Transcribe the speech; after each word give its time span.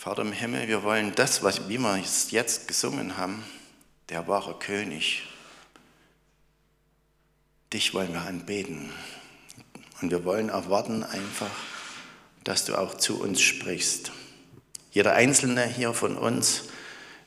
Vater 0.00 0.22
im 0.22 0.32
Himmel, 0.32 0.66
wir 0.66 0.82
wollen 0.82 1.14
das, 1.14 1.42
was, 1.42 1.68
wir 1.68 1.78
es 2.02 2.30
jetzt 2.30 2.66
gesungen 2.66 3.18
haben, 3.18 3.44
der 4.08 4.26
wahre 4.26 4.58
König, 4.58 5.28
dich 7.70 7.92
wollen 7.92 8.14
wir 8.14 8.22
anbeten. 8.22 8.90
Und 10.00 10.10
wir 10.10 10.24
wollen 10.24 10.48
erwarten 10.48 11.04
einfach, 11.04 11.50
dass 12.44 12.64
du 12.64 12.76
auch 12.76 12.94
zu 12.94 13.20
uns 13.20 13.42
sprichst. 13.42 14.10
Jeder 14.90 15.12
Einzelne 15.12 15.66
hier 15.66 15.92
von 15.92 16.16
uns 16.16 16.70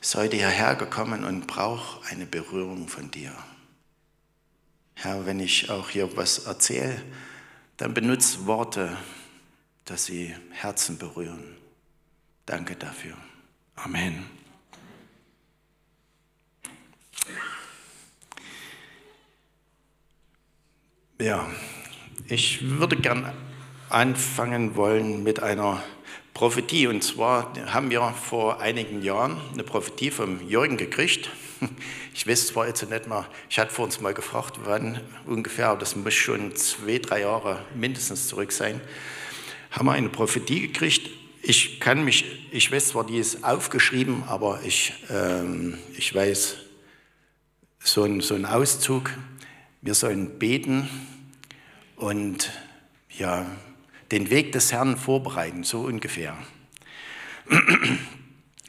ist 0.00 0.16
heute 0.16 0.34
hierher 0.34 0.74
gekommen 0.74 1.22
und 1.22 1.46
braucht 1.46 2.10
eine 2.10 2.26
Berührung 2.26 2.88
von 2.88 3.08
dir. 3.08 3.32
Herr, 4.94 5.26
wenn 5.26 5.38
ich 5.38 5.70
auch 5.70 5.90
hier 5.90 6.16
was 6.16 6.38
erzähle, 6.38 7.00
dann 7.76 7.94
benutze 7.94 8.46
Worte, 8.46 8.96
dass 9.84 10.06
sie 10.06 10.34
Herzen 10.50 10.98
berühren. 10.98 11.63
Danke 12.46 12.76
dafür. 12.76 13.16
Amen. 13.76 14.24
Ja, 21.20 21.48
ich 22.28 22.78
würde 22.78 22.96
gern 22.96 23.32
anfangen 23.88 24.76
wollen 24.76 25.22
mit 25.22 25.40
einer 25.40 25.82
Prophetie. 26.34 26.88
Und 26.88 27.02
zwar 27.02 27.52
haben 27.72 27.90
wir 27.90 28.02
vor 28.12 28.60
einigen 28.60 29.02
Jahren 29.02 29.40
eine 29.52 29.62
Prophetie 29.62 30.10
vom 30.10 30.46
Jürgen 30.48 30.76
gekriegt. 30.76 31.30
Ich 32.16 32.28
weiß 32.28 32.48
zwar 32.48 32.68
jetzt 32.68 32.88
nicht 32.88 33.08
mal, 33.08 33.26
ich 33.50 33.58
hatte 33.58 33.74
vor 33.74 33.86
uns 33.86 34.00
mal 34.00 34.14
gefragt, 34.14 34.60
wann 34.62 35.00
ungefähr, 35.26 35.70
aber 35.70 35.80
das 35.80 35.96
muss 35.96 36.14
schon 36.14 36.54
zwei, 36.54 36.98
drei 36.98 37.22
Jahre 37.22 37.64
mindestens 37.74 38.28
zurück 38.28 38.52
sein, 38.52 38.80
haben 39.72 39.86
wir 39.86 39.92
eine 39.92 40.10
Prophetie 40.10 40.60
gekriegt. 40.60 41.10
Ich 41.46 41.78
kann 41.78 42.04
mich, 42.04 42.48
ich 42.52 42.72
weiß 42.72 42.88
zwar, 42.88 43.04
die 43.04 43.18
ist 43.18 43.44
aufgeschrieben, 43.44 44.24
aber 44.26 44.62
ich, 44.64 44.94
ähm, 45.10 45.76
ich 45.94 46.14
weiß, 46.14 46.56
so 47.80 48.04
ein, 48.04 48.22
so 48.22 48.34
ein 48.34 48.46
Auszug, 48.46 49.10
wir 49.82 49.92
sollen 49.92 50.38
beten 50.38 50.88
und 51.96 52.50
ja, 53.10 53.44
den 54.10 54.30
Weg 54.30 54.52
des 54.52 54.72
Herrn 54.72 54.96
vorbereiten, 54.96 55.64
so 55.64 55.80
ungefähr. 55.80 56.34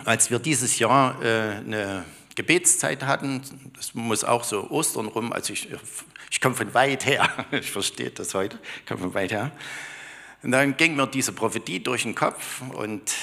Als 0.04 0.30
wir 0.30 0.40
dieses 0.40 0.78
Jahr 0.78 1.24
äh, 1.24 1.60
eine 1.60 2.04
Gebetszeit 2.36 3.06
hatten, 3.06 3.42
das 3.74 3.94
muss 3.94 4.26
auch 4.26 4.44
so 4.44 4.70
Ostern 4.70 5.08
rum, 5.08 5.32
also 5.32 5.54
ich, 5.54 5.70
ich 6.30 6.42
komme 6.42 6.56
von 6.56 6.74
weit 6.74 7.06
her, 7.06 7.30
ich 7.52 7.72
verstehe 7.72 8.10
das 8.10 8.34
heute, 8.34 8.60
ich 8.82 8.86
komme 8.86 9.00
von 9.00 9.14
weit 9.14 9.32
her. 9.32 9.54
Und 10.46 10.52
dann 10.52 10.78
ging 10.78 10.96
mir 10.96 11.08
diese 11.08 11.34
Prophetie 11.34 11.80
durch 11.80 12.04
den 12.04 12.14
Kopf 12.14 12.62
und, 12.76 13.16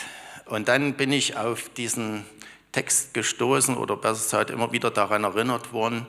und 0.47 0.67
dann 0.67 0.95
bin 0.95 1.13
ich 1.13 1.37
auf 1.37 1.69
diesen 1.69 2.25
Text 2.73 3.15
gestoßen 3.15 3.77
oder 3.77 3.97
besser 3.97 4.25
gesagt 4.25 4.51
immer 4.51 4.73
wieder 4.73 4.91
daran 4.91 5.23
erinnert 5.23 5.73
worden, 5.73 6.05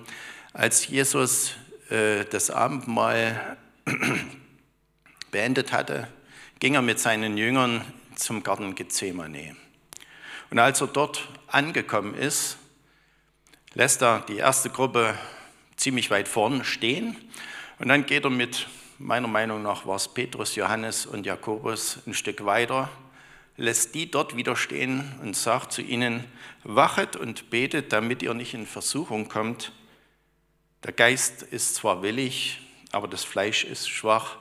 als 0.54 0.88
Jesus 0.88 1.54
äh, 1.92 2.26
das 2.26 2.50
Abendmahl 2.50 3.58
beendet 5.32 5.72
hatte, 5.72 6.08
ging 6.58 6.74
er 6.74 6.82
mit 6.82 7.00
seinen 7.00 7.38
Jüngern 7.38 7.86
zum 8.16 8.42
Garten 8.42 8.74
Gethsemane. 8.74 9.56
Und 10.50 10.58
als 10.58 10.82
er 10.82 10.88
dort 10.88 11.30
angekommen 11.46 12.16
ist, 12.16 12.58
lässt 13.76 14.02
er 14.02 14.22
die 14.22 14.38
erste 14.38 14.72
Gruppe 14.72 15.14
ziemlich 15.76 16.10
weit 16.10 16.28
vorne 16.28 16.66
stehen 16.66 17.16
und 17.78 17.90
dann 17.90 18.08
geht 18.08 18.24
er 18.24 18.32
mit, 18.32 18.66
meiner 19.04 19.28
Meinung 19.28 19.62
nach 19.62 19.86
war 19.86 19.98
es 19.98 20.08
Petrus, 20.08 20.56
Johannes 20.56 21.06
und 21.06 21.26
Jakobus, 21.26 22.00
ein 22.08 22.14
Stück 22.14 22.46
weiter, 22.46 22.90
lässt 23.58 23.94
die 23.94 24.10
dort 24.10 24.36
wieder 24.36 24.56
stehen 24.56 25.14
und 25.22 25.36
sagt 25.36 25.74
zu 25.74 25.82
ihnen, 25.82 26.24
wachet 26.64 27.16
und 27.16 27.50
betet, 27.50 27.92
damit 27.92 28.24
ihr 28.24 28.34
nicht 28.34 28.54
in 28.54 28.66
Versuchung 28.66 29.28
kommt. 29.28 29.74
Der 30.84 30.94
Geist 30.94 31.44
ist 31.44 31.76
zwar 31.76 32.02
willig, 32.02 32.62
aber 32.92 33.08
das 33.08 33.24
Fleisch 33.24 33.64
ist 33.64 33.90
schwach 33.90 34.38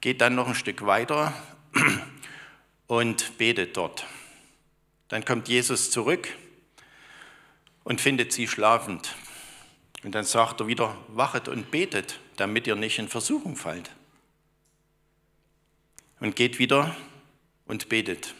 geht 0.00 0.20
dann 0.20 0.36
noch 0.36 0.46
ein 0.46 0.54
Stück 0.54 0.86
weiter 0.86 1.32
und 2.86 3.36
betet 3.36 3.76
dort. 3.76 4.06
Dann 5.08 5.24
kommt 5.24 5.48
Jesus 5.48 5.90
zurück 5.90 6.28
und 7.82 8.00
findet 8.00 8.32
sie 8.32 8.46
schlafend. 8.46 9.14
Und 10.04 10.14
dann 10.14 10.24
sagt 10.24 10.60
er 10.60 10.68
wieder, 10.68 10.96
wachet 11.08 11.48
und 11.48 11.72
betet, 11.72 12.20
damit 12.40 12.66
ihr 12.66 12.76
nicht 12.76 12.98
in 12.98 13.08
Versuchung 13.08 13.56
fallt. 13.56 13.90
Und 16.20 16.36
geht 16.36 16.58
wieder 16.58 16.96
und 17.66 17.88
betet. 17.88 18.34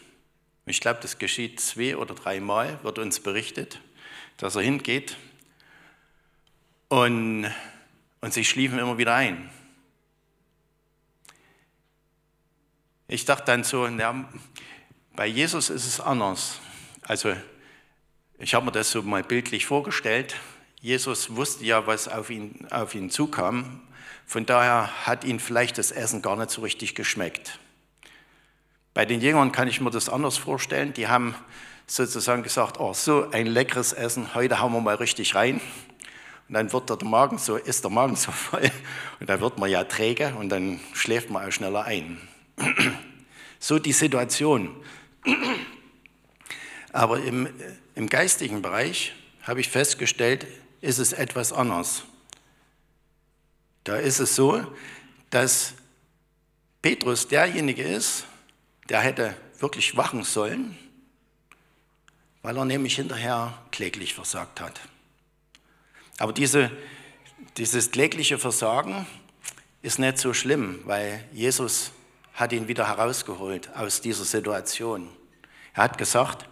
Ich 0.66 0.80
glaube, 0.80 1.00
das 1.00 1.18
geschieht 1.18 1.60
zwei 1.60 1.96
oder 1.96 2.14
dreimal, 2.14 2.82
wird 2.82 2.98
uns 2.98 3.20
berichtet, 3.20 3.80
dass 4.36 4.56
er 4.56 4.62
hingeht 4.62 5.16
und, 6.88 7.50
und 8.20 8.34
sie 8.34 8.44
schliefen 8.44 8.78
immer 8.78 8.98
wieder 8.98 9.14
ein. 9.14 9.50
Ich 13.06 13.24
dachte 13.24 13.44
dann 13.46 13.64
so, 13.64 13.88
na, 13.88 14.28
bei 15.16 15.26
Jesus 15.26 15.70
ist 15.70 15.86
es 15.86 16.00
anders. 16.00 16.60
Also 17.02 17.34
ich 18.38 18.54
habe 18.54 18.66
mir 18.66 18.72
das 18.72 18.90
so 18.90 19.02
mal 19.02 19.22
bildlich 19.22 19.64
vorgestellt. 19.64 20.36
Jesus 20.80 21.34
wusste 21.34 21.64
ja, 21.64 21.86
was 21.86 22.06
auf 22.06 22.28
ihn, 22.28 22.66
auf 22.70 22.94
ihn 22.94 23.10
zukam. 23.10 23.80
Von 24.28 24.44
daher 24.44 25.06
hat 25.06 25.24
ihn 25.24 25.40
vielleicht 25.40 25.78
das 25.78 25.90
Essen 25.90 26.20
gar 26.20 26.36
nicht 26.36 26.50
so 26.50 26.60
richtig 26.60 26.94
geschmeckt. 26.94 27.58
Bei 28.92 29.06
den 29.06 29.22
Jüngern 29.22 29.52
kann 29.52 29.68
ich 29.68 29.80
mir 29.80 29.90
das 29.90 30.10
anders 30.10 30.36
vorstellen. 30.36 30.92
Die 30.92 31.08
haben 31.08 31.34
sozusagen 31.86 32.42
gesagt, 32.42 32.78
oh, 32.78 32.92
so 32.92 33.30
ein 33.30 33.46
leckeres 33.46 33.94
Essen, 33.94 34.34
heute 34.34 34.60
hauen 34.60 34.74
wir 34.74 34.82
mal 34.82 34.96
richtig 34.96 35.34
rein. 35.34 35.62
Und 36.46 36.54
dann 36.54 36.70
wird 36.74 36.90
der 36.90 37.08
Magen 37.08 37.38
so, 37.38 37.56
ist 37.56 37.84
der 37.84 37.90
Magen 37.90 38.16
so 38.16 38.30
voll 38.30 38.70
und 39.18 39.30
dann 39.30 39.40
wird 39.40 39.56
man 39.56 39.70
ja 39.70 39.84
träge 39.84 40.34
und 40.38 40.50
dann 40.50 40.78
schläft 40.92 41.30
man 41.30 41.48
auch 41.48 41.52
schneller 41.52 41.84
ein. 41.84 42.20
So 43.60 43.80
die 43.80 43.92
Situation. 43.92 44.76
Aber 46.92 47.18
im, 47.20 47.48
im 47.96 48.08
geistigen 48.08 48.60
Bereich 48.60 49.14
habe 49.42 49.60
ich 49.60 49.68
festgestellt, 49.68 50.46
ist 50.80 50.98
es 50.98 51.12
etwas 51.12 51.52
anders. 51.52 52.04
Da 53.88 53.96
ist 53.96 54.18
es 54.18 54.36
so, 54.36 54.62
dass 55.30 55.72
Petrus 56.82 57.26
derjenige 57.26 57.82
ist, 57.82 58.26
der 58.90 59.00
hätte 59.00 59.34
wirklich 59.60 59.96
wachen 59.96 60.24
sollen, 60.24 60.76
weil 62.42 62.54
er 62.58 62.66
nämlich 62.66 62.96
hinterher 62.96 63.56
kläglich 63.70 64.12
versagt 64.12 64.60
hat. 64.60 64.78
Aber 66.18 66.34
diese, 66.34 66.70
dieses 67.56 67.90
klägliche 67.90 68.36
Versagen 68.36 69.06
ist 69.80 69.98
nicht 69.98 70.18
so 70.18 70.34
schlimm, 70.34 70.82
weil 70.84 71.24
Jesus 71.32 71.92
hat 72.34 72.52
ihn 72.52 72.68
wieder 72.68 72.88
herausgeholt 72.88 73.74
aus 73.74 74.02
dieser 74.02 74.26
Situation. 74.26 75.08
Er 75.72 75.84
hat 75.84 75.96
gesagt, 75.96 76.46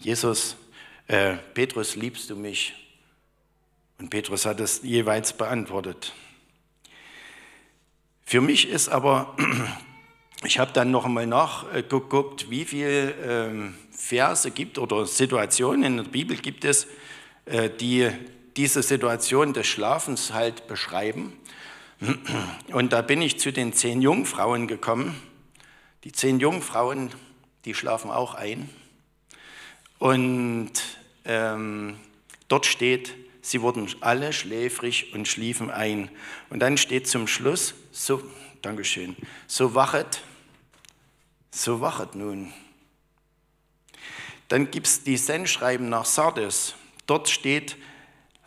Jesus, 0.00 0.54
äh, 1.06 1.38
Petrus, 1.54 1.96
liebst 1.96 2.28
du 2.28 2.36
mich? 2.36 2.74
Und 3.96 4.10
Petrus 4.10 4.44
hat 4.44 4.60
es 4.60 4.82
jeweils 4.82 5.32
beantwortet. 5.32 6.12
Für 8.28 8.42
mich 8.42 8.68
ist 8.68 8.90
aber, 8.90 9.34
ich 10.44 10.58
habe 10.58 10.70
dann 10.74 10.90
noch 10.90 11.06
einmal 11.06 11.26
nachgeguckt, 11.26 12.50
wie 12.50 12.66
viele 12.66 13.12
ähm, 13.12 13.74
Verse 13.90 14.50
gibt 14.50 14.76
oder 14.76 15.06
Situationen 15.06 15.84
in 15.84 15.96
der 15.96 16.04
Bibel 16.04 16.36
gibt 16.36 16.66
es, 16.66 16.88
äh, 17.46 17.70
die 17.70 18.10
diese 18.54 18.82
Situation 18.82 19.54
des 19.54 19.66
Schlafens 19.66 20.34
halt 20.34 20.66
beschreiben. 20.66 21.32
Und 22.70 22.92
da 22.92 23.00
bin 23.00 23.22
ich 23.22 23.40
zu 23.40 23.50
den 23.50 23.72
zehn 23.72 24.02
Jungfrauen 24.02 24.66
gekommen. 24.66 25.18
Die 26.04 26.12
zehn 26.12 26.38
Jungfrauen, 26.38 27.08
die 27.64 27.72
schlafen 27.72 28.10
auch 28.10 28.34
ein. 28.34 28.68
Und 29.98 30.72
ähm, 31.24 31.96
dort 32.48 32.66
steht, 32.66 33.14
sie 33.50 33.62
wurden 33.62 33.88
alle 34.00 34.32
schläfrig 34.32 35.12
und 35.14 35.26
schliefen 35.26 35.70
ein. 35.70 36.10
Und 36.50 36.60
dann 36.60 36.76
steht 36.76 37.08
zum 37.08 37.26
Schluss, 37.26 37.74
so, 37.92 38.22
Dankeschön, 38.62 39.16
so 39.46 39.74
wachet, 39.74 40.22
so 41.50 41.80
wachet 41.80 42.14
nun. 42.14 42.52
Dann 44.48 44.70
gibt 44.70 44.86
es 44.86 45.04
die 45.04 45.16
Sendschreiben 45.16 45.88
nach 45.88 46.04
Sardes. 46.04 46.74
Dort 47.06 47.28
steht, 47.28 47.76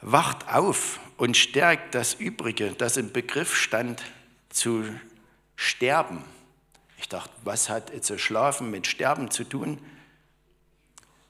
wacht 0.01 0.48
auf 0.48 1.00
und 1.18 1.38
stärkt 1.38 1.94
das 1.95 2.15
Übrige, 2.15 2.74
das 2.77 2.98
im 2.98 3.12
Begriff 3.12 3.56
stand 3.56 4.03
zu 4.50 4.83
sterben. 5.56 6.24
Ich 6.98 7.09
dachte, 7.09 7.31
was 7.44 7.69
hat 7.69 7.94
jetzt 7.94 8.19
Schlafen 8.19 8.71
mit 8.71 8.88
Sterben 8.88 9.31
zu 9.31 9.44
tun? 9.44 9.80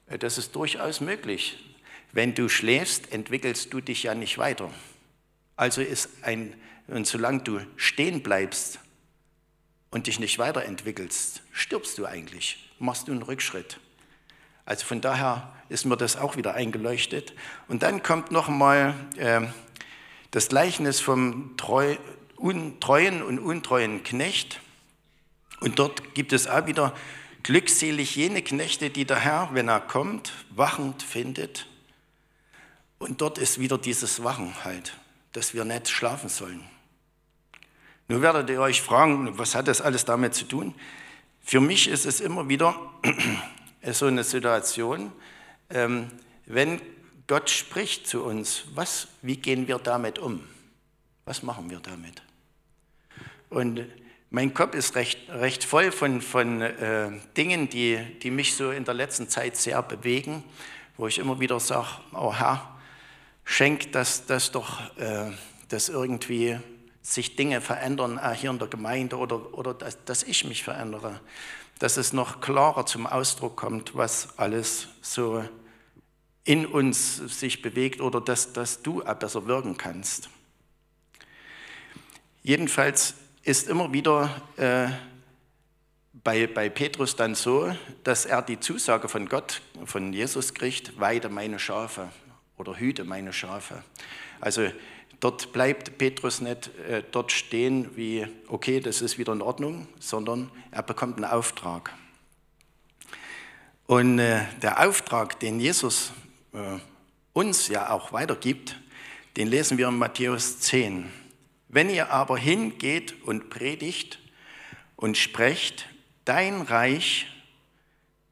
Äh, 0.08 0.18
das 0.18 0.38
ist 0.38 0.56
durchaus 0.56 1.02
möglich. 1.02 1.58
Wenn 2.14 2.36
du 2.36 2.50
schläfst, 2.50 3.12
entwickelst 3.12 3.74
du 3.74 3.82
dich 3.82 4.04
ja 4.04 4.16
nicht 4.16 4.38
weiter. 4.38 4.70
Also 5.56 5.82
ist 5.82 6.10
ein, 6.24 6.54
und 6.88 7.08
solange 7.08 7.42
du 7.44 7.60
stehen 7.76 8.22
bleibst 8.22 8.80
und 9.92 10.08
dich 10.08 10.20
nicht 10.20 10.40
weiterentwickelst, 10.40 11.44
stirbst 11.52 11.98
du 11.98 12.06
eigentlich, 12.06 12.72
machst 12.80 13.08
du 13.08 13.12
einen 13.12 13.22
Rückschritt. 13.22 13.80
Also 14.66 14.86
von 14.86 15.02
daher 15.02 15.54
ist 15.70 15.86
mir 15.86 15.98
das 15.98 16.18
auch 16.18 16.38
wieder 16.38 16.54
eingeleuchtet. 16.54 17.34
Und 17.68 17.84
dann 17.84 18.04
kommt 18.04 18.32
noch 18.32 18.48
mal 18.48 18.94
äh, 19.18 19.42
das 20.32 20.50
Gleichnis 20.50 21.00
vom 21.00 21.56
treu, 21.58 21.96
untreuen 22.36 23.22
und 23.22 23.40
untreuen 23.40 24.04
Knecht. 24.04 24.62
Und 25.60 25.80
dort 25.80 26.14
gibt 26.14 26.34
es 26.34 26.48
auch 26.48 26.66
wieder 26.68 26.96
glückselig 27.44 28.16
jene 28.16 28.42
Knechte, 28.42 28.90
die 28.90 29.06
der 29.06 29.20
Herr, 29.20 29.50
wenn 29.54 29.68
er 29.68 29.80
kommt, 29.80 30.34
wachend 30.50 31.04
findet. 31.04 31.68
Und 33.02 33.20
dort 33.20 33.40
ist 33.40 33.60
wieder 33.60 33.80
dieses 33.80 34.24
Wachen 34.24 34.54
halt, 34.64 34.96
dass 35.32 35.56
wir 35.56 35.66
nicht 35.66 35.90
schlafen 35.90 36.30
sollen. 36.30 36.64
Nun 38.08 38.22
werdet 38.22 38.48
ihr 38.52 38.62
euch 38.62 38.84
fragen, 38.84 39.40
was 39.40 39.56
hat 39.56 39.68
das 39.68 39.82
alles 39.82 40.06
damit 40.06 40.36
zu 40.36 40.46
tun? 40.46 40.76
Für 41.44 41.60
mich 41.60 41.88
ist 41.88 42.06
es 42.06 42.22
immer 42.22 42.48
wieder 42.48 42.76
so 43.92 44.06
eine 44.06 44.24
Situation, 44.24 45.12
ähm, 45.72 46.12
wenn 46.46 46.80
Gott 47.26 47.50
spricht 47.50 48.06
zu 48.06 48.24
uns, 48.24 48.66
was, 48.76 49.08
wie 49.24 49.38
gehen 49.38 49.68
wir 49.68 49.80
damit 49.80 50.20
um? 50.20 50.48
Was 51.26 51.42
machen 51.42 51.72
wir 51.72 51.80
damit? 51.80 52.22
Und 53.50 53.84
mein 54.30 54.54
Kopf 54.54 54.76
ist 54.76 54.94
recht, 54.94 55.28
recht 55.30 55.64
voll 55.64 55.92
von, 55.92 56.22
von 56.22 56.62
äh, 56.62 57.10
Dingen, 57.36 57.68
die, 57.68 57.98
die 58.22 58.30
mich 58.30 58.56
so 58.56 58.70
in 58.70 58.86
der 58.86 58.94
letzten 58.94 59.28
Zeit 59.28 59.58
sehr 59.58 59.82
bewegen, 59.82 60.44
wo 60.98 61.08
ich 61.08 61.18
immer 61.18 61.40
wieder 61.40 61.60
sage, 61.60 61.88
oh 62.14 62.32
Herr, 62.32 62.71
schenk, 63.44 63.92
dass 63.92 64.26
das 64.26 64.52
doch, 64.52 64.96
äh, 64.98 65.32
dass 65.70 65.90
irgendwie 65.90 66.60
sich 67.02 67.36
Dinge 67.36 67.62
verändern, 67.62 68.20
auch 68.20 68.34
hier 68.34 68.52
in 68.52 68.60
der 68.60 68.68
Gemeinde 68.68 69.18
oder, 69.18 69.54
oder 69.54 69.74
dass, 69.74 70.04
dass 70.06 70.24
ich 70.24 70.46
mich 70.46 70.64
verändere, 70.64 71.20
dass 71.80 71.98
es 71.98 72.14
noch 72.14 72.42
klarer 72.42 72.86
zum 72.86 73.08
Ausdruck 73.08 73.58
kommt, 73.58 73.96
was 73.96 74.38
alles 74.38 74.88
so 75.02 75.44
in 76.44 76.66
uns 76.66 77.18
sich 77.18 77.62
bewegt 77.62 78.02
oder 78.02 78.22
dass, 78.22 78.54
dass 78.54 78.82
du 78.82 79.04
besser 79.20 79.48
wirken 79.48 79.78
kannst. 79.78 80.30
Jedenfalls 82.44 83.16
ist 83.44 83.68
immer 83.68 83.94
wieder 83.94 84.30
äh, 84.58 84.90
bei, 86.24 86.48
bei 86.48 86.70
Petrus 86.70 87.16
dann 87.16 87.36
so, 87.36 87.76
dass 88.04 88.26
er 88.26 88.42
die 88.42 88.60
Zusage 88.60 89.08
von 89.10 89.28
Gott, 89.28 89.62
von 89.86 90.14
Jesus 90.14 90.54
kriegt, 90.54 91.00
weide 91.00 91.30
meine 91.30 91.60
Schafe 91.60 92.10
oder 92.62 92.78
hüte 92.78 93.04
meine 93.04 93.34
Schafe. 93.34 93.84
Also 94.40 94.70
dort 95.20 95.52
bleibt 95.52 95.98
Petrus 95.98 96.40
nicht 96.40 96.70
äh, 96.88 97.04
dort 97.12 97.32
stehen 97.32 97.98
wie, 97.98 98.28
okay, 98.48 98.80
das 98.80 99.02
ist 99.02 99.18
wieder 99.18 99.34
in 99.34 99.42
Ordnung, 99.42 99.88
sondern 100.00 100.50
er 100.70 100.84
bekommt 100.84 101.18
einen 101.18 101.26
Auftrag. 101.26 101.94
Und 103.88 104.20
äh, 104.20 104.44
der 104.62 104.88
Auftrag, 104.88 105.40
den 105.40 105.60
Jesus 105.60 106.14
äh, 106.54 106.78
uns 107.34 107.68
ja 107.68 107.90
auch 107.90 108.14
weitergibt, 108.14 108.78
den 109.36 109.48
lesen 109.48 109.78
wir 109.78 109.88
in 109.88 109.98
Matthäus 109.98 110.60
10. 110.60 111.12
Wenn 111.68 111.90
ihr 111.90 112.12
aber 112.12 112.38
hingeht 112.38 113.16
und 113.24 113.50
predigt 113.50 114.20
und 114.96 115.18
sprecht, 115.18 115.88
dein 116.26 116.62
Reich, 116.62 117.28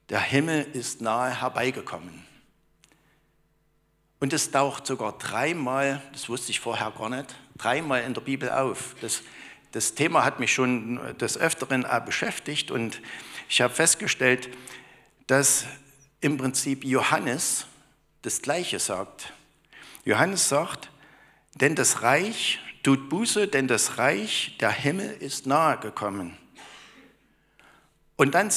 der 0.10 0.22
Himmel 0.22 0.68
ist 0.74 1.02
nahe 1.02 1.42
herbeigekommen. 1.42 2.29
Und 4.20 4.34
es 4.34 4.52
taucht 4.52 4.86
sogar 4.86 5.18
dreimal, 5.18 6.02
das 6.12 6.28
wusste 6.28 6.52
ich 6.52 6.60
vorher 6.60 6.92
gar 6.92 7.10
nicht, 7.10 7.36
dreimal 7.58 8.04
in 8.04 8.14
der 8.14 8.22
Bibel 8.22 8.50
auf. 8.50 8.96
Das, 9.02 9.22
das 9.72 9.96
Thema 9.96 10.26
hat 10.26 10.40
mich 10.40 10.54
schon 10.54 11.00
des 11.18 11.38
Öfteren 11.38 11.86
beschäftigt 12.06 12.70
und 12.70 13.02
ich 13.48 13.62
habe 13.62 13.74
festgestellt, 13.74 14.50
dass 15.28 15.66
im 16.22 16.38
Prinzip 16.38 16.84
Johannes 16.84 17.66
das 18.22 18.42
Gleiche 18.42 18.80
sagt. 18.80 19.32
Johannes 20.04 20.50
sagt, 20.50 20.90
denn 21.56 21.76
das 21.76 22.02
Reich 22.02 22.60
tut 22.84 23.10
Buße, 23.10 23.48
denn 23.48 23.68
das 23.68 23.98
Reich 23.98 24.58
der 24.60 24.72
Himmel 24.72 25.12
ist 25.20 25.46
nahe 25.46 25.78
gekommen. 25.78 26.38
Und 28.18 28.36
dann 28.36 28.52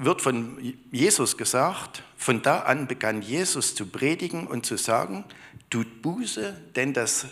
wird 0.00 0.22
von 0.22 0.74
Jesus 0.90 1.36
gesagt, 1.36 2.02
von 2.16 2.40
da 2.40 2.60
an 2.60 2.86
begann 2.86 3.20
Jesus 3.20 3.74
zu 3.74 3.84
predigen 3.86 4.46
und 4.46 4.64
zu 4.64 4.78
sagen, 4.78 5.24
tut 5.68 6.00
Buße, 6.00 6.58
denn 6.74 6.94
das 6.94 7.26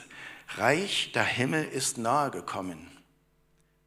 Reich 0.56 1.12
der 1.12 1.24
Himmel 1.24 1.64
ist 1.64 1.96
nahe 1.96 2.30
gekommen. 2.30 2.86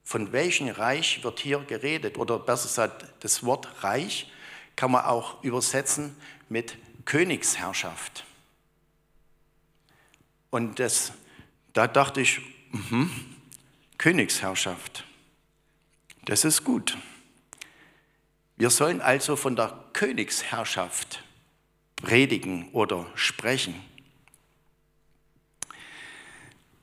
Von 0.04 0.32
welchem 0.32 0.68
Reich 0.68 1.24
wird 1.24 1.40
hier 1.40 1.60
geredet? 1.60 2.18
Oder 2.18 2.40
besser 2.40 2.68
gesagt, 2.68 3.06
das 3.24 3.44
Wort 3.44 3.84
Reich 3.84 4.32
kann 4.76 4.92
man 4.92 5.06
auch 5.06 5.44
übersetzen 5.44 6.16
mit 6.50 6.76
Königsherrschaft. 7.06 8.26
Und 10.50 10.80
das, 10.80 11.14
da 11.74 11.88
dachte 11.88 12.22
ich, 12.22 12.42
mh, 12.72 13.10
Königsherrschaft, 14.00 15.06
das 16.26 16.46
ist 16.46 16.64
gut. 16.64 16.98
Wir 18.62 18.70
sollen 18.70 19.02
also 19.02 19.36
von 19.36 19.56
der 19.56 19.74
Königsherrschaft 19.94 21.24
predigen 21.96 22.70
oder 22.74 23.08
sprechen. 23.16 23.74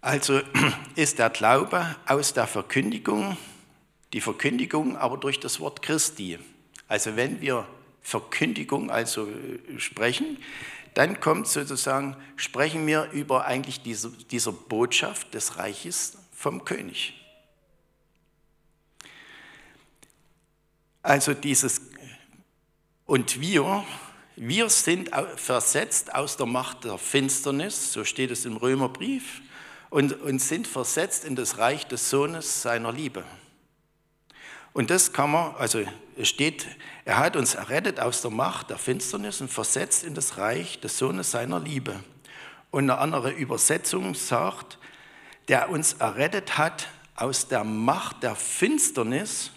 Also 0.00 0.40
ist 0.96 1.20
der 1.20 1.30
Glaube 1.30 1.94
aus 2.04 2.34
der 2.34 2.48
Verkündigung, 2.48 3.36
die 4.12 4.20
Verkündigung 4.20 4.96
aber 4.96 5.18
durch 5.18 5.38
das 5.38 5.60
Wort 5.60 5.80
Christi. 5.80 6.40
Also 6.88 7.14
wenn 7.14 7.40
wir 7.40 7.64
Verkündigung 8.02 8.90
also 8.90 9.28
äh, 9.28 9.78
sprechen, 9.78 10.38
dann 10.94 11.20
kommt 11.20 11.46
sozusagen, 11.46 12.16
sprechen 12.34 12.88
wir 12.88 13.10
über 13.12 13.44
eigentlich 13.44 13.82
diese, 13.82 14.10
diese 14.32 14.50
Botschaft 14.50 15.32
des 15.32 15.58
Reiches 15.58 16.18
vom 16.32 16.64
König. 16.64 17.17
Also 21.02 21.34
dieses, 21.34 21.80
und 23.06 23.40
wir, 23.40 23.84
wir 24.36 24.68
sind 24.68 25.10
versetzt 25.36 26.14
aus 26.14 26.36
der 26.36 26.46
Macht 26.46 26.84
der 26.84 26.98
Finsternis, 26.98 27.92
so 27.92 28.04
steht 28.04 28.30
es 28.30 28.44
im 28.44 28.56
Römerbrief, 28.56 29.40
und, 29.90 30.20
und 30.20 30.40
sind 30.40 30.66
versetzt 30.66 31.24
in 31.24 31.34
das 31.34 31.58
Reich 31.58 31.86
des 31.86 32.10
Sohnes 32.10 32.62
seiner 32.62 32.92
Liebe. 32.92 33.24
Und 34.72 34.90
das 34.90 35.12
kann 35.12 35.30
man, 35.30 35.54
also 35.56 35.82
es 36.16 36.28
steht, 36.28 36.66
er 37.04 37.18
hat 37.18 37.36
uns 37.36 37.54
errettet 37.54 38.00
aus 38.00 38.22
der 38.22 38.30
Macht 38.30 38.70
der 38.70 38.78
Finsternis 38.78 39.40
und 39.40 39.50
versetzt 39.50 40.04
in 40.04 40.14
das 40.14 40.36
Reich 40.36 40.78
des 40.80 40.98
Sohnes 40.98 41.30
seiner 41.30 41.58
Liebe. 41.58 41.98
Und 42.70 42.90
eine 42.90 42.98
andere 42.98 43.30
Übersetzung 43.30 44.14
sagt, 44.14 44.78
der 45.48 45.70
uns 45.70 45.94
errettet 45.94 46.58
hat 46.58 46.88
aus 47.16 47.48
der 47.48 47.64
Macht 47.64 48.22
der 48.22 48.36
Finsternis 48.36 49.50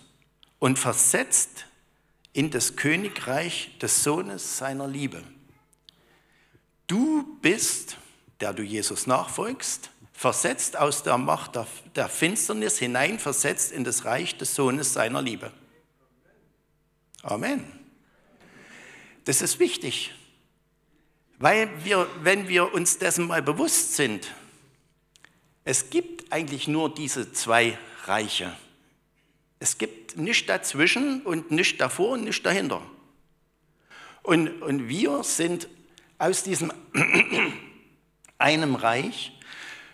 und 0.62 0.78
versetzt 0.78 1.66
in 2.34 2.52
das 2.52 2.76
Königreich 2.76 3.72
des 3.82 4.04
Sohnes 4.04 4.60
seiner 4.60 4.88
Liebe. 4.88 5.24
Du 6.86 7.40
bist, 7.42 7.98
der 8.40 8.54
du 8.54 8.62
Jesus 8.62 9.08
nachfolgst, 9.08 9.90
versetzt 10.14 10.78
aus 10.78 11.02
der 11.02 11.18
Macht 11.18 11.58
der, 11.96 12.08
Finsternis 12.08 12.78
hinein, 12.78 13.18
versetzt 13.18 13.72
in 13.72 13.84
das 13.84 14.06
Reich 14.06 14.38
des 14.38 14.54
Sohnes 14.54 14.94
seiner 14.94 15.20
Liebe. 15.20 15.52
Amen. 17.24 17.66
Das 19.26 19.42
ist 19.42 19.58
wichtig, 19.58 20.14
weil 21.40 21.72
wir, 21.84 22.08
wenn 22.22 22.48
wir 22.48 22.72
uns 22.72 23.00
dessen 23.00 23.26
mal 23.26 23.42
bewusst 23.42 23.96
sind, 23.96 24.32
es 25.64 25.90
gibt 25.90 26.32
eigentlich 26.32 26.68
nur 26.68 26.94
diese 26.94 27.34
zwei 27.34 27.80
Reiche. 28.06 28.56
Es 29.62 29.78
gibt 29.78 30.18
nichts 30.18 30.48
dazwischen 30.48 31.22
und 31.22 31.52
nichts 31.52 31.78
davor 31.78 32.14
und 32.14 32.24
nichts 32.24 32.42
dahinter. 32.42 32.82
Und, 34.24 34.60
und 34.64 34.90
wir 34.90 35.24
sind 35.24 35.68
aus 36.18 36.42
diesem 36.42 36.74
einem 38.40 38.74
Reich 38.74 39.34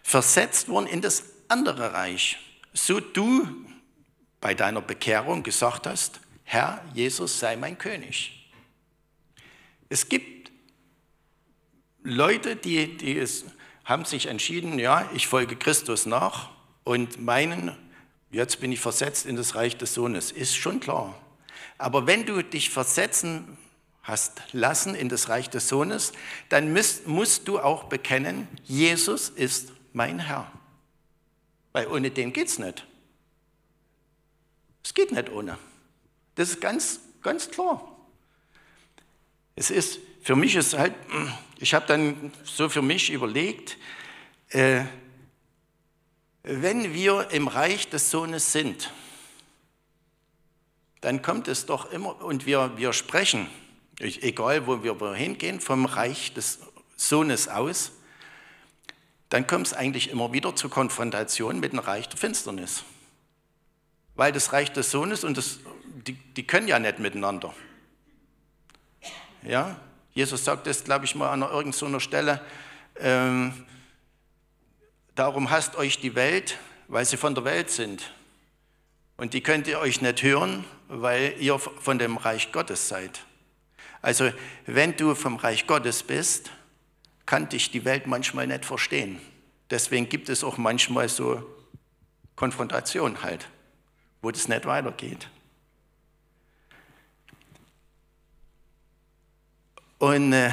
versetzt 0.03 0.69
worden 0.69 0.87
in 0.87 1.01
das 1.01 1.25
andere 1.49 1.91
Reich. 1.91 2.37
So 2.71 3.01
du 3.01 3.45
bei 4.39 4.53
deiner 4.53 4.81
Bekehrung 4.81 5.43
gesagt 5.43 5.85
hast, 5.85 6.21
Herr 6.45 6.81
Jesus 6.93 7.37
sei 7.37 7.57
mein 7.57 7.77
König. 7.77 8.49
Es 9.89 10.07
gibt 10.07 10.49
Leute, 12.03 12.55
die, 12.55 12.95
die 12.95 13.17
es, 13.17 13.43
haben 13.83 14.05
sich 14.05 14.27
entschieden, 14.27 14.79
ja, 14.79 15.11
ich 15.13 15.27
folge 15.27 15.57
Christus 15.57 16.05
nach 16.05 16.51
und 16.85 17.19
meinen, 17.19 17.77
jetzt 18.31 18.59
bin 18.59 18.71
ich 18.71 18.79
versetzt 18.79 19.25
in 19.25 19.35
das 19.35 19.55
Reich 19.55 19.77
des 19.77 19.93
Sohnes. 19.93 20.31
Ist 20.31 20.55
schon 20.55 20.79
klar. 20.79 21.19
Aber 21.77 22.07
wenn 22.07 22.25
du 22.25 22.41
dich 22.41 22.69
versetzen 22.69 23.57
hast 24.03 24.41
lassen 24.53 24.95
in 24.95 25.09
das 25.09 25.29
Reich 25.29 25.49
des 25.49 25.67
Sohnes, 25.67 26.13
dann 26.49 26.71
musst, 26.73 27.07
musst 27.07 27.47
du 27.47 27.59
auch 27.59 27.85
bekennen, 27.85 28.47
Jesus 28.63 29.29
ist 29.29 29.73
mein 29.93 30.19
Herr. 30.19 30.51
Weil 31.73 31.87
ohne 31.87 32.09
den 32.09 32.31
geht 32.33 32.47
es 32.47 32.57
nicht. 32.57 32.87
Es 34.83 34.93
geht 34.93 35.11
nicht 35.11 35.29
ohne. 35.29 35.57
Das 36.35 36.49
ist 36.49 36.61
ganz, 36.61 37.01
ganz 37.21 37.51
klar. 37.51 37.97
Es 39.55 39.69
ist, 39.69 39.99
für 40.21 40.35
mich 40.35 40.55
ist 40.55 40.77
halt, 40.77 40.93
ich 41.59 41.73
habe 41.73 41.85
dann 41.87 42.31
so 42.43 42.69
für 42.69 42.81
mich 42.81 43.11
überlegt, 43.11 43.77
äh, 44.49 44.85
wenn 46.49 46.93
wir 46.93 47.27
im 47.31 47.49
Reich 47.49 47.89
des 47.89 48.09
Sohnes 48.09 48.53
sind, 48.53 48.93
dann 51.01 51.21
kommt 51.21 51.49
es 51.49 51.65
doch 51.65 51.91
immer, 51.91 52.21
und 52.23 52.45
wir, 52.45 52.77
wir 52.77 52.93
sprechen, 52.93 53.47
egal 53.99 54.65
wo 54.65 54.81
wir 54.81 55.13
hingehen, 55.13 55.59
vom 55.59 55.85
Reich 55.85 56.33
des 56.33 56.59
Sohnes 56.95 57.49
aus, 57.49 57.91
dann 59.29 59.45
kommt 59.45 59.67
es 59.67 59.73
eigentlich 59.73 60.09
immer 60.09 60.31
wieder 60.31 60.55
zur 60.55 60.69
Konfrontation 60.69 61.59
mit 61.59 61.73
dem 61.73 61.79
Reich 61.79 62.07
der 62.07 62.17
Finsternis. 62.17 62.83
Weil 64.15 64.31
das 64.31 64.53
Reich 64.53 64.71
des 64.71 64.89
Sohnes 64.89 65.25
und 65.25 65.37
das, 65.37 65.59
die, 66.07 66.13
die 66.13 66.47
können 66.47 66.69
ja 66.69 66.79
nicht 66.79 66.99
miteinander. 66.99 67.53
Ja? 69.43 69.77
Jesus 70.13 70.45
sagt 70.45 70.65
das, 70.65 70.85
glaube 70.85 71.03
ich, 71.03 71.13
mal 71.13 71.29
an 71.29 71.41
irgendeiner 71.41 71.99
Stelle. 71.99 72.41
Ähm, 72.99 73.65
darum 75.17 75.49
hasst 75.49 75.75
euch 75.75 75.99
die 75.99 76.15
Welt, 76.15 76.57
weil 76.87 77.03
sie 77.03 77.17
von 77.17 77.35
der 77.35 77.43
Welt 77.43 77.69
sind. 77.69 78.13
Und 79.17 79.33
die 79.33 79.41
könnt 79.41 79.67
ihr 79.67 79.79
euch 79.79 79.99
nicht 80.01 80.21
hören, 80.21 80.63
weil 80.87 81.35
ihr 81.39 81.57
von 81.59 81.97
dem 81.97 82.17
Reich 82.17 82.51
Gottes 82.51 82.87
seid. 82.87 83.25
Also 84.01 84.31
wenn 84.67 84.95
du 84.95 85.15
vom 85.15 85.35
Reich 85.35 85.65
Gottes 85.65 86.03
bist, 86.03 86.51
kann 87.25 87.49
dich 87.49 87.71
die 87.71 87.83
Welt 87.83 88.05
manchmal 88.05 88.47
nicht 88.47 88.63
verstehen. 88.63 89.19
Deswegen 89.71 90.07
gibt 90.07 90.29
es 90.29 90.43
auch 90.43 90.57
manchmal 90.57 91.09
so 91.09 91.43
Konfrontation 92.35 93.23
halt, 93.23 93.49
wo 94.21 94.29
das 94.29 94.47
nicht 94.47 94.65
weitergeht. 94.65 95.29
Und, 99.97 100.31
äh, 100.31 100.51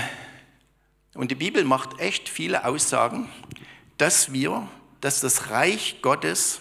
und 1.13 1.31
die 1.31 1.35
Bibel 1.35 1.65
macht 1.65 2.01
echt 2.01 2.31
viele 2.31 2.65
Aussagen, 2.65 3.29
dass 3.99 4.33
wir, 4.33 4.69
dass 5.01 5.21
das 5.21 5.51
Reich 5.51 5.99
Gottes 6.03 6.61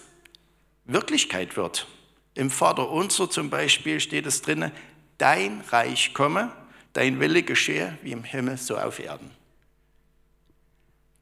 Wirklichkeit 0.86 1.56
wird. 1.56 1.88
Im 2.36 2.50
Vater 2.50 2.90
unser 2.90 3.30
zum 3.30 3.50
Beispiel 3.50 4.00
steht 4.00 4.26
es 4.26 4.42
drin, 4.42 4.72
dein 5.18 5.62
Reich 5.70 6.14
komme, 6.14 6.52
dein 6.94 7.20
Wille 7.20 7.44
geschehe 7.44 7.98
wie 8.02 8.12
im 8.12 8.24
Himmel 8.24 8.58
so 8.58 8.78
auf 8.78 9.00
Erden. 9.00 9.32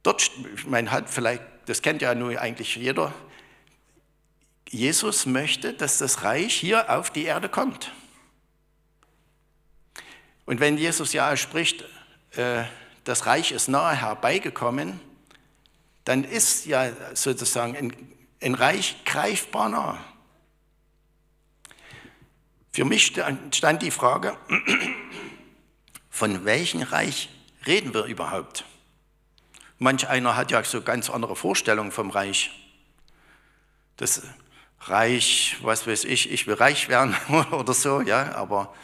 Dort, 0.02 0.30
ich 0.54 0.66
meine, 0.66 0.90
halt 0.90 1.08
vielleicht, 1.08 1.42
das 1.66 1.82
kennt 1.82 2.02
ja 2.02 2.14
nur 2.14 2.40
eigentlich 2.40 2.76
jeder, 2.76 3.12
Jesus 4.68 5.26
möchte, 5.26 5.74
dass 5.74 5.98
das 5.98 6.24
Reich 6.24 6.54
hier 6.54 6.90
auf 6.90 7.10
die 7.10 7.24
Erde 7.24 7.48
kommt. 7.48 7.92
Und 10.46 10.60
wenn 10.60 10.78
Jesus 10.78 11.12
ja 11.12 11.36
spricht, 11.36 11.84
äh, 12.32 12.64
das 13.04 13.26
Reich 13.26 13.52
ist 13.52 13.68
nahe 13.68 13.94
herbeigekommen, 13.94 14.98
dann 16.04 16.24
ist 16.24 16.66
ja 16.66 16.90
sozusagen 17.14 17.76
ein, 17.76 17.92
ein 18.40 18.54
Reich 18.54 19.04
greifbar 19.04 19.68
nah. 19.68 20.04
Für 22.72 22.84
mich 22.84 23.12
stand 23.52 23.82
die 23.82 23.90
Frage, 23.90 24.36
von 26.10 26.44
welchem 26.44 26.82
Reich 26.82 27.28
reden 27.66 27.92
wir 27.92 28.04
überhaupt? 28.04 28.64
Manch 29.78 30.08
einer 30.08 30.36
hat 30.36 30.50
ja 30.50 30.62
so 30.64 30.80
ganz 30.80 31.10
andere 31.10 31.36
Vorstellungen 31.36 31.92
vom 31.92 32.10
Reich. 32.10 32.50
Das 33.96 34.22
Reich, 34.80 35.56
was 35.62 35.86
weiß 35.86 36.04
ich, 36.04 36.32
ich 36.32 36.46
will 36.46 36.54
reich 36.54 36.88
werden 36.88 37.14
oder 37.52 37.74
so, 37.74 38.00
ja, 38.00 38.34
aber 38.34 38.74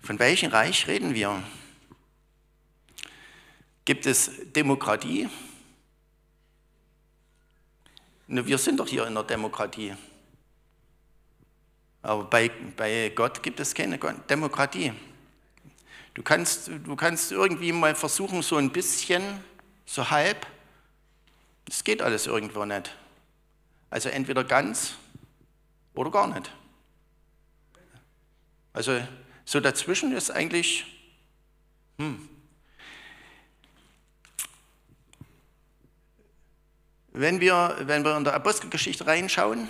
von 0.00 0.18
welchem 0.18 0.50
Reich 0.50 0.88
reden 0.88 1.14
wir? 1.14 1.42
Gibt 3.84 4.06
es 4.06 4.30
Demokratie? 4.54 5.28
Wir 8.28 8.58
sind 8.58 8.78
doch 8.78 8.86
hier 8.86 9.06
in 9.06 9.14
der 9.14 9.24
Demokratie. 9.24 9.94
Aber 12.02 12.24
bei, 12.24 12.50
bei 12.76 13.10
Gott 13.14 13.42
gibt 13.42 13.58
es 13.58 13.74
keine 13.74 13.98
Demokratie. 14.28 14.92
Du 16.12 16.22
kannst, 16.22 16.68
du 16.68 16.94
kannst 16.94 17.32
irgendwie 17.32 17.72
mal 17.72 17.94
versuchen, 17.94 18.42
so 18.42 18.56
ein 18.56 18.70
bisschen, 18.70 19.22
so 19.86 20.10
halb. 20.10 20.46
Das 21.64 21.82
geht 21.82 22.02
alles 22.02 22.26
irgendwo 22.26 22.66
nicht. 22.66 22.94
Also 23.88 24.10
entweder 24.10 24.44
ganz 24.44 24.94
oder 25.94 26.10
gar 26.10 26.26
nicht. 26.26 26.50
Also 28.74 29.00
so 29.46 29.60
dazwischen 29.60 30.12
ist 30.12 30.30
eigentlich, 30.30 30.84
hm. 31.98 32.28
Wenn 37.20 37.40
wir, 37.40 37.76
wenn 37.80 38.04
wir 38.04 38.16
in 38.16 38.22
der 38.22 38.34
Apostelgeschichte 38.34 39.04
reinschauen, 39.04 39.68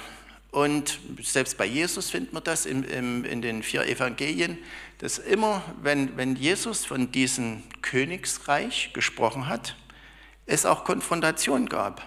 und 0.51 1.01
selbst 1.23 1.57
bei 1.57 1.65
Jesus 1.65 2.11
findet 2.11 2.35
man 2.35 2.45
das 2.45 2.67
in, 2.67 2.85
in, 2.85 3.25
in 3.25 3.41
den 3.41 3.63
vier 3.63 3.87
Evangelien, 3.87 4.59
dass 4.99 5.17
immer, 5.17 5.63
wenn, 5.81 6.15
wenn 6.19 6.37
Jesus 6.37 6.85
von 6.85 7.11
diesem 7.11 7.63
Königsreich 7.81 8.91
gesprochen 8.93 9.49
hat, 9.49 9.77
es 10.45 10.67
auch 10.67 10.85
Konfrontation 10.85 11.71
gab 11.71 12.07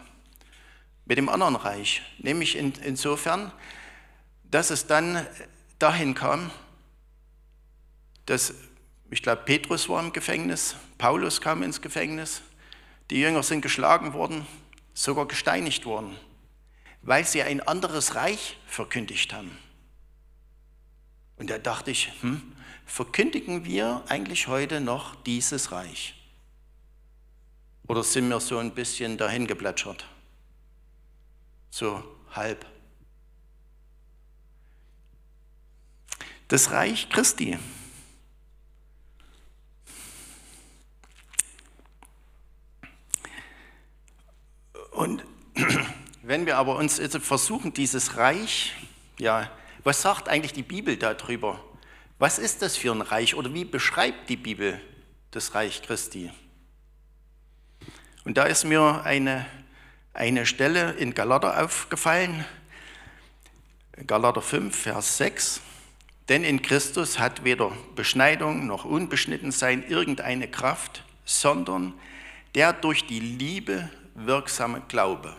mit 1.06 1.18
dem 1.18 1.28
anderen 1.28 1.56
Reich. 1.56 2.04
Nämlich 2.20 2.56
in, 2.56 2.74
insofern, 2.84 3.52
dass 4.44 4.70
es 4.70 4.86
dann 4.86 5.26
dahin 5.80 6.14
kam, 6.14 6.52
dass, 8.28 8.54
ich 9.10 9.24
glaube, 9.24 9.42
Petrus 9.44 9.90
war 9.90 10.04
im 10.04 10.14
Gefängnis, 10.14 10.76
Paulus 11.00 11.42
kam 11.42 11.64
ins 11.64 11.82
Gefängnis, 11.82 12.44
die 13.10 13.20
Jünger 13.20 13.42
sind 13.42 13.62
geschlagen 13.62 14.14
worden, 14.14 14.46
sogar 14.94 15.28
gesteinigt 15.28 15.86
worden 15.86 16.18
weil 17.02 17.26
sie 17.26 17.42
ein 17.42 17.62
anderes 17.62 18.16
Reich 18.16 18.58
verkündigt 18.68 19.34
haben. 19.34 19.58
Und 21.38 21.50
da 21.50 21.58
dachte 21.58 21.92
ich, 21.92 22.12
hm, 22.22 22.56
verkündigen 22.86 23.66
wir 23.66 24.04
eigentlich 24.08 24.48
heute 24.48 24.80
noch 24.80 25.16
dieses 25.24 25.72
Reich? 25.72 26.16
Oder 27.88 28.04
sind 28.04 28.30
wir 28.30 28.40
so 28.40 28.60
ein 28.60 28.74
bisschen 28.74 29.18
dahin 29.18 29.48
geplätschert? 29.48 30.06
So 31.72 32.04
halb. 32.32 32.66
Das 36.48 36.72
Reich 36.72 37.10
Christi. 37.10 37.58
Und 45.02 45.24
wenn 46.22 46.46
wir 46.46 46.58
aber 46.58 46.76
uns 46.76 47.00
jetzt 47.00 47.18
versuchen, 47.18 47.74
dieses 47.74 48.18
Reich, 48.18 48.76
ja, 49.18 49.50
was 49.84 50.04
sagt 50.04 50.30
eigentlich 50.30 50.54
die 50.54 50.62
Bibel 50.62 50.96
darüber? 50.96 51.60
Was 52.20 52.38
ist 52.38 52.62
das 52.62 52.78
für 52.78 52.92
ein 52.92 53.02
Reich 53.02 53.34
oder 53.34 53.52
wie 53.52 53.66
beschreibt 53.66 54.30
die 54.30 54.36
Bibel 54.36 54.80
das 55.32 55.56
Reich 55.56 55.82
Christi? 55.82 56.30
Und 58.26 58.38
da 58.38 58.44
ist 58.44 58.64
mir 58.64 59.02
eine, 59.04 59.48
eine 60.14 60.46
Stelle 60.46 60.92
in 60.92 61.16
Galater 61.16 61.64
aufgefallen, 61.64 62.46
Galater 64.06 64.44
5, 64.44 64.84
Vers 64.84 65.18
6. 65.18 65.62
Denn 66.30 66.44
in 66.44 66.62
Christus 66.62 67.18
hat 67.18 67.44
weder 67.44 67.72
Beschneidung 67.96 68.68
noch 68.68 68.86
Unbeschnittensein 68.86 69.84
irgendeine 69.84 70.48
Kraft, 70.48 71.04
sondern 71.26 71.96
der 72.54 72.72
durch 72.72 73.08
die 73.08 73.20
Liebe 73.20 73.90
wirksame 74.16 74.82
Glaube 74.88 75.36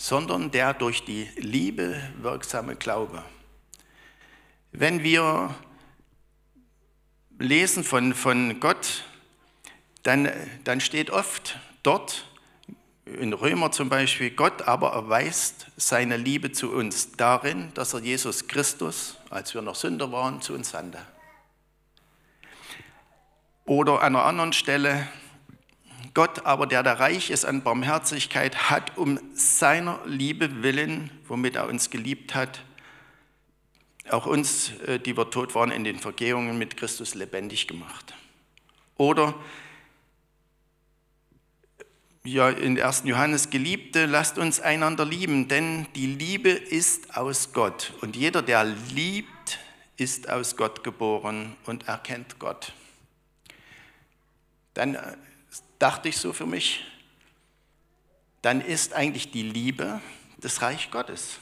sondern 0.00 0.50
der 0.50 0.72
durch 0.72 1.04
die 1.04 1.28
Liebe 1.36 2.00
wirksame 2.22 2.74
Glaube. 2.74 3.22
Wenn 4.72 5.02
wir 5.02 5.54
lesen 7.38 7.84
von, 7.84 8.14
von 8.14 8.60
Gott, 8.60 9.04
dann, 10.02 10.30
dann 10.64 10.80
steht 10.80 11.10
oft 11.10 11.58
dort, 11.82 12.26
in 13.04 13.34
Römer 13.34 13.72
zum 13.72 13.90
Beispiel, 13.90 14.30
Gott 14.30 14.62
aber 14.62 14.92
erweist 14.92 15.66
seine 15.76 16.16
Liebe 16.16 16.50
zu 16.50 16.70
uns 16.70 17.12
darin, 17.12 17.70
dass 17.74 17.92
er 17.92 18.00
Jesus 18.00 18.48
Christus, 18.48 19.18
als 19.28 19.52
wir 19.52 19.60
noch 19.60 19.74
Sünder 19.74 20.10
waren, 20.10 20.40
zu 20.40 20.54
uns 20.54 20.70
sandte. 20.70 21.04
Oder 23.66 24.00
an 24.00 24.16
einer 24.16 24.24
anderen 24.24 24.54
Stelle, 24.54 25.06
Gott 26.14 26.44
aber, 26.44 26.66
der 26.66 26.82
da 26.82 26.94
reich 26.94 27.30
ist 27.30 27.44
an 27.44 27.62
Barmherzigkeit, 27.62 28.70
hat 28.70 28.96
um 28.96 29.20
seiner 29.34 30.00
Liebe 30.06 30.62
willen, 30.62 31.10
womit 31.28 31.56
er 31.56 31.68
uns 31.68 31.90
geliebt 31.90 32.34
hat, 32.34 32.62
auch 34.10 34.26
uns, 34.26 34.72
äh, 34.86 34.98
die 34.98 35.16
wir 35.16 35.30
tot 35.30 35.54
waren, 35.54 35.70
in 35.70 35.84
den 35.84 35.98
Vergehungen 35.98 36.58
mit 36.58 36.76
Christus 36.76 37.14
lebendig 37.14 37.68
gemacht. 37.68 38.14
Oder 38.96 39.34
ja, 42.22 42.50
in 42.50 42.78
1. 42.78 43.04
Johannes, 43.06 43.48
Geliebte, 43.48 44.04
lasst 44.04 44.36
uns 44.36 44.60
einander 44.60 45.06
lieben, 45.06 45.48
denn 45.48 45.86
die 45.94 46.06
Liebe 46.06 46.50
ist 46.50 47.16
aus 47.16 47.54
Gott. 47.54 47.94
Und 48.02 48.14
jeder, 48.14 48.42
der 48.42 48.64
liebt, 48.64 49.58
ist 49.96 50.28
aus 50.28 50.56
Gott 50.56 50.84
geboren 50.84 51.56
und 51.64 51.88
erkennt 51.88 52.38
Gott. 52.38 52.74
Dann 54.74 54.96
äh, 54.96 55.16
dachte 55.80 56.08
ich 56.08 56.18
so 56.18 56.32
für 56.32 56.46
mich, 56.46 56.84
dann 58.42 58.60
ist 58.60 58.94
eigentlich 58.94 59.32
die 59.32 59.42
Liebe 59.42 60.00
das 60.38 60.62
Reich 60.62 60.90
Gottes. 60.90 61.38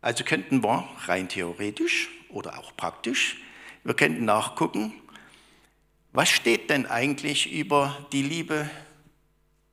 Also 0.00 0.24
könnten 0.24 0.62
wir 0.62 0.88
rein 1.06 1.28
theoretisch 1.28 2.08
oder 2.28 2.58
auch 2.58 2.76
praktisch, 2.76 3.38
wir 3.82 3.94
könnten 3.94 4.24
nachgucken, 4.24 4.92
was 6.12 6.28
steht 6.28 6.70
denn 6.70 6.86
eigentlich 6.86 7.52
über 7.52 8.06
die 8.12 8.22
Liebe 8.22 8.68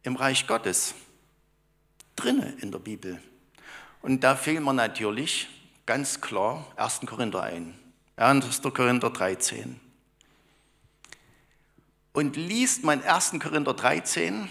im 0.03 0.15
Reich 0.15 0.47
Gottes 0.47 0.95
drinne 2.15 2.55
in 2.61 2.71
der 2.71 2.79
Bibel? 2.79 3.21
Und 4.01 4.23
da 4.23 4.35
fiel 4.35 4.59
mir 4.59 4.73
natürlich 4.73 5.47
ganz 5.85 6.21
klar 6.21 6.71
1. 6.75 7.01
Korinther 7.01 7.43
ein. 7.43 7.77
1. 8.17 8.61
Korinther 8.61 9.09
13. 9.09 9.79
Und 12.15 12.37
liest 12.37 12.85
man 12.85 13.03
1. 13.03 13.41
Korinther 13.41 13.73
13, 13.73 14.47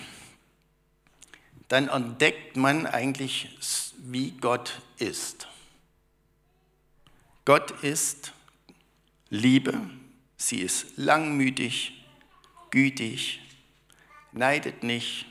dann 1.69 1.89
entdeckt 1.89 2.59
man 2.59 2.87
eigentlich, 2.87 3.57
wie 3.97 4.33
Gott 4.33 4.83
ist. 4.99 5.49
Gott 7.47 7.71
ist 7.83 8.35
Liebe, 9.31 9.81
sie 10.37 10.61
ist 10.61 10.99
langmütig, 10.99 12.05
gütig, 12.69 13.41
neidet 14.33 14.83
nicht, 14.83 15.25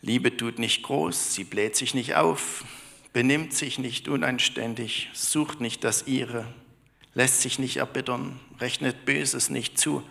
Liebe 0.00 0.38
tut 0.38 0.58
nicht 0.58 0.82
groß, 0.84 1.34
sie 1.34 1.44
bläht 1.44 1.76
sich 1.76 1.92
nicht 1.92 2.14
auf, 2.14 2.64
benimmt 3.12 3.52
sich 3.52 3.78
nicht 3.78 4.08
unanständig, 4.08 5.10
sucht 5.12 5.60
nicht 5.60 5.84
das 5.84 6.06
ihre, 6.06 6.46
lässt 7.12 7.42
sich 7.42 7.58
nicht 7.58 7.76
erbittern, 7.76 8.40
rechnet 8.58 9.04
Böses 9.04 9.50
nicht 9.50 9.78
zu. 9.78 10.02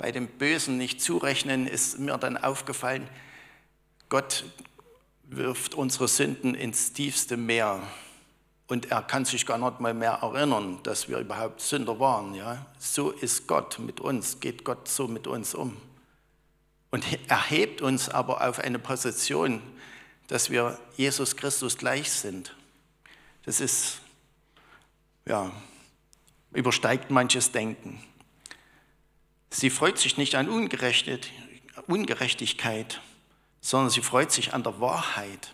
Bei 0.00 0.12
dem 0.12 0.28
Bösen 0.28 0.78
nicht 0.78 1.02
zurechnen 1.02 1.66
ist 1.66 1.98
mir 1.98 2.16
dann 2.16 2.38
aufgefallen, 2.38 3.06
Gott 4.08 4.46
wirft 5.24 5.74
unsere 5.74 6.08
Sünden 6.08 6.54
ins 6.54 6.94
tiefste 6.94 7.36
Meer 7.36 7.82
und 8.66 8.90
er 8.90 9.02
kann 9.02 9.26
sich 9.26 9.44
gar 9.44 9.58
nicht 9.58 9.78
mal 9.78 9.92
mehr 9.92 10.12
erinnern, 10.22 10.78
dass 10.84 11.10
wir 11.10 11.18
überhaupt 11.18 11.60
Sünder 11.60 12.00
waren. 12.00 12.34
Ja? 12.34 12.64
So 12.78 13.10
ist 13.10 13.46
Gott 13.46 13.78
mit 13.78 14.00
uns, 14.00 14.40
geht 14.40 14.64
Gott 14.64 14.88
so 14.88 15.06
mit 15.06 15.26
uns 15.26 15.54
um. 15.54 15.76
Und 16.90 17.04
er 17.28 17.50
hebt 17.50 17.82
uns 17.82 18.08
aber 18.08 18.48
auf 18.48 18.58
eine 18.58 18.78
Position, 18.78 19.60
dass 20.28 20.48
wir 20.48 20.78
Jesus 20.96 21.36
Christus 21.36 21.76
gleich 21.76 22.10
sind. 22.10 22.56
Das 23.44 23.60
ist, 23.60 24.00
ja, 25.26 25.52
übersteigt 26.52 27.10
manches 27.10 27.52
Denken. 27.52 28.02
Sie 29.50 29.70
freut 29.70 29.98
sich 29.98 30.16
nicht 30.16 30.36
an 30.36 30.48
Ungerechtigkeit, 30.48 33.00
sondern 33.60 33.90
sie 33.90 34.00
freut 34.00 34.30
sich 34.30 34.54
an 34.54 34.62
der 34.62 34.80
Wahrheit. 34.80 35.52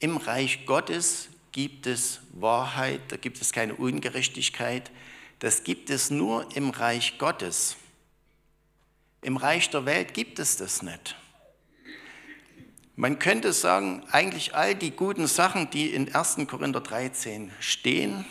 Im 0.00 0.16
Reich 0.16 0.66
Gottes 0.66 1.28
gibt 1.52 1.86
es 1.86 2.20
Wahrheit, 2.32 3.00
da 3.08 3.16
gibt 3.16 3.40
es 3.40 3.52
keine 3.52 3.74
Ungerechtigkeit. 3.74 4.90
Das 5.38 5.62
gibt 5.62 5.90
es 5.90 6.10
nur 6.10 6.48
im 6.56 6.70
Reich 6.70 7.18
Gottes. 7.18 7.76
Im 9.22 9.36
Reich 9.36 9.70
der 9.70 9.84
Welt 9.84 10.14
gibt 10.14 10.38
es 10.38 10.56
das 10.56 10.82
nicht. 10.82 11.16
Man 12.96 13.20
könnte 13.20 13.52
sagen, 13.52 14.02
eigentlich 14.10 14.56
all 14.56 14.74
die 14.74 14.90
guten 14.90 15.28
Sachen, 15.28 15.70
die 15.70 15.92
in 15.92 16.12
1. 16.12 16.38
Korinther 16.48 16.80
13 16.80 17.52
stehen, 17.60 18.24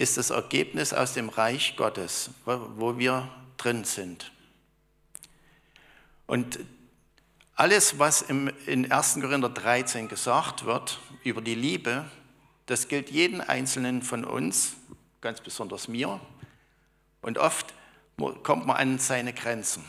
ist 0.00 0.16
das 0.16 0.30
Ergebnis 0.30 0.94
aus 0.94 1.12
dem 1.12 1.28
Reich 1.28 1.76
Gottes, 1.76 2.30
wo 2.46 2.96
wir 2.96 3.28
drin 3.58 3.84
sind. 3.84 4.32
Und 6.26 6.58
alles, 7.54 7.98
was 7.98 8.22
im, 8.22 8.50
in 8.64 8.90
1. 8.90 9.18
Korinther 9.20 9.50
13 9.50 10.08
gesagt 10.08 10.64
wird 10.64 10.98
über 11.22 11.42
die 11.42 11.54
Liebe, 11.54 12.06
das 12.64 12.88
gilt 12.88 13.10
jeden 13.10 13.42
Einzelnen 13.42 14.00
von 14.00 14.24
uns, 14.24 14.72
ganz 15.20 15.42
besonders 15.42 15.86
mir. 15.86 16.18
Und 17.20 17.36
oft 17.36 17.74
kommt 18.42 18.66
man 18.66 18.76
an 18.76 18.98
seine 18.98 19.34
Grenzen. 19.34 19.84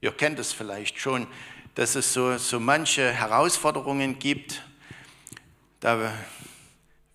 Ihr 0.00 0.12
kennt 0.12 0.38
es 0.38 0.54
vielleicht 0.54 0.98
schon, 0.98 1.26
dass 1.74 1.96
es 1.96 2.14
so, 2.14 2.38
so 2.38 2.58
manche 2.60 3.12
Herausforderungen 3.12 4.18
gibt. 4.18 4.62
Da 5.80 6.14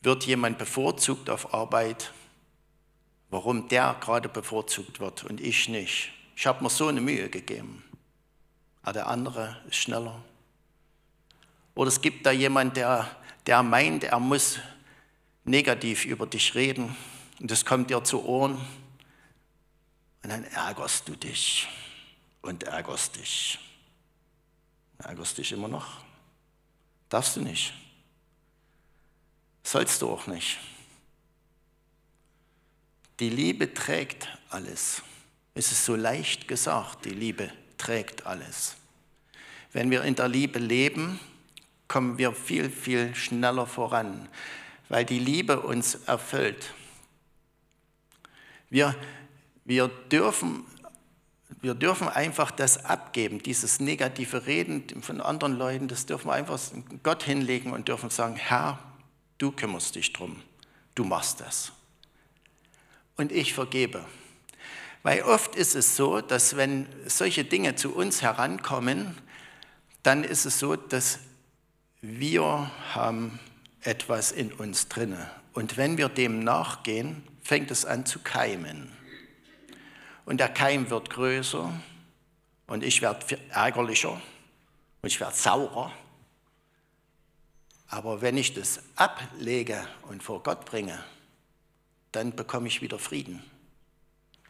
wird 0.01 0.25
jemand 0.25 0.57
bevorzugt 0.57 1.29
auf 1.29 1.53
Arbeit, 1.53 2.11
warum 3.29 3.67
der 3.67 3.95
gerade 4.01 4.29
bevorzugt 4.29 4.99
wird 4.99 5.23
und 5.23 5.39
ich 5.39 5.69
nicht. 5.69 6.11
Ich 6.35 6.45
habe 6.47 6.63
mir 6.63 6.69
so 6.69 6.87
eine 6.87 7.01
Mühe 7.01 7.29
gegeben, 7.29 7.83
aber 8.81 8.93
der 8.93 9.07
andere 9.07 9.61
ist 9.67 9.77
schneller. 9.77 10.21
Oder 11.75 11.87
es 11.87 12.01
gibt 12.01 12.25
da 12.25 12.31
jemand, 12.31 12.77
der, 12.77 13.09
der 13.45 13.63
meint, 13.63 14.03
er 14.03 14.19
muss 14.19 14.59
negativ 15.43 16.05
über 16.05 16.25
dich 16.25 16.55
reden 16.55 16.95
und 17.39 17.49
das 17.49 17.65
kommt 17.65 17.89
dir 17.89 18.03
zu 18.03 18.23
Ohren 18.25 18.55
und 20.23 20.29
dann 20.29 20.43
ärgerst 20.43 21.07
du 21.07 21.15
dich 21.15 21.67
und 22.41 22.63
ärgerst 22.63 23.15
dich. 23.15 23.59
Ärgerst 24.97 25.37
dich 25.37 25.51
immer 25.51 25.67
noch? 25.67 26.03
Darfst 27.09 27.35
du 27.35 27.41
nicht. 27.41 27.73
Sollst 29.63 30.01
du 30.01 30.09
auch 30.09 30.27
nicht. 30.27 30.59
Die 33.19 33.29
Liebe 33.29 33.73
trägt 33.73 34.27
alles. 34.49 35.03
Es 35.53 35.71
ist 35.71 35.85
so 35.85 35.95
leicht 35.95 36.47
gesagt, 36.47 37.05
die 37.05 37.11
Liebe 37.11 37.51
trägt 37.77 38.25
alles. 38.25 38.75
Wenn 39.73 39.91
wir 39.91 40.03
in 40.03 40.15
der 40.15 40.27
Liebe 40.27 40.59
leben, 40.59 41.19
kommen 41.87 42.17
wir 42.17 42.33
viel, 42.33 42.69
viel 42.69 43.13
schneller 43.15 43.67
voran, 43.67 44.27
weil 44.89 45.05
die 45.05 45.19
Liebe 45.19 45.59
uns 45.59 45.95
erfüllt. 46.05 46.73
Wir, 48.69 48.95
wir 49.65 49.89
dürfen, 50.09 50.65
wir 51.61 51.75
dürfen 51.75 52.07
einfach 52.07 52.49
das 52.49 52.85
abgeben, 52.85 53.43
dieses 53.43 53.79
negative 53.79 54.45
Reden 54.47 55.03
von 55.03 55.21
anderen 55.21 55.57
Leuten, 55.57 55.87
das 55.87 56.05
dürfen 56.05 56.29
wir 56.29 56.33
einfach 56.33 56.59
Gott 57.03 57.23
hinlegen 57.23 57.73
und 57.73 57.87
dürfen 57.87 58.09
sagen, 58.09 58.35
Herr, 58.35 58.79
du 59.41 59.51
kümmerst 59.51 59.95
dich 59.95 60.13
drum, 60.13 60.41
du 60.95 61.03
machst 61.03 61.39
das. 61.39 61.71
Und 63.17 63.31
ich 63.31 63.53
vergebe. 63.53 64.05
Weil 65.03 65.23
oft 65.23 65.55
ist 65.55 65.75
es 65.75 65.95
so, 65.95 66.21
dass 66.21 66.55
wenn 66.57 66.87
solche 67.07 67.43
Dinge 67.43 67.75
zu 67.75 67.93
uns 67.95 68.21
herankommen, 68.21 69.17
dann 70.03 70.23
ist 70.23 70.45
es 70.45 70.59
so, 70.59 70.75
dass 70.75 71.19
wir 72.01 72.71
haben 72.93 73.39
etwas 73.81 74.31
in 74.31 74.51
uns 74.53 74.87
drinne. 74.87 75.29
Und 75.53 75.77
wenn 75.77 75.97
wir 75.97 76.09
dem 76.09 76.43
nachgehen, 76.43 77.23
fängt 77.41 77.71
es 77.71 77.85
an 77.85 78.05
zu 78.05 78.19
keimen 78.19 78.91
und 80.25 80.37
der 80.37 80.49
Keim 80.49 80.89
wird 80.89 81.09
größer 81.09 81.73
und 82.67 82.83
ich 82.83 83.01
werde 83.01 83.37
ärgerlicher 83.49 84.13
und 85.01 85.07
ich 85.07 85.19
werde 85.19 85.35
saurer. 85.35 85.91
Aber 87.91 88.21
wenn 88.21 88.37
ich 88.37 88.53
das 88.53 88.79
ablege 88.95 89.85
und 90.03 90.23
vor 90.23 90.41
Gott 90.43 90.63
bringe, 90.63 91.03
dann 92.13 92.33
bekomme 92.33 92.69
ich 92.69 92.81
wieder 92.81 92.97
Frieden. 92.97 93.43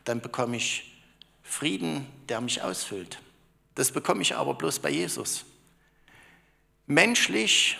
Dann 0.04 0.22
bekomme 0.22 0.58
ich 0.58 0.96
Frieden, 1.42 2.06
der 2.30 2.40
mich 2.40 2.62
ausfüllt. 2.62 3.20
Das 3.74 3.92
bekomme 3.92 4.22
ich 4.22 4.36
aber 4.36 4.54
bloß 4.54 4.78
bei 4.78 4.92
Jesus. 4.92 5.44
Menschlich, 6.86 7.80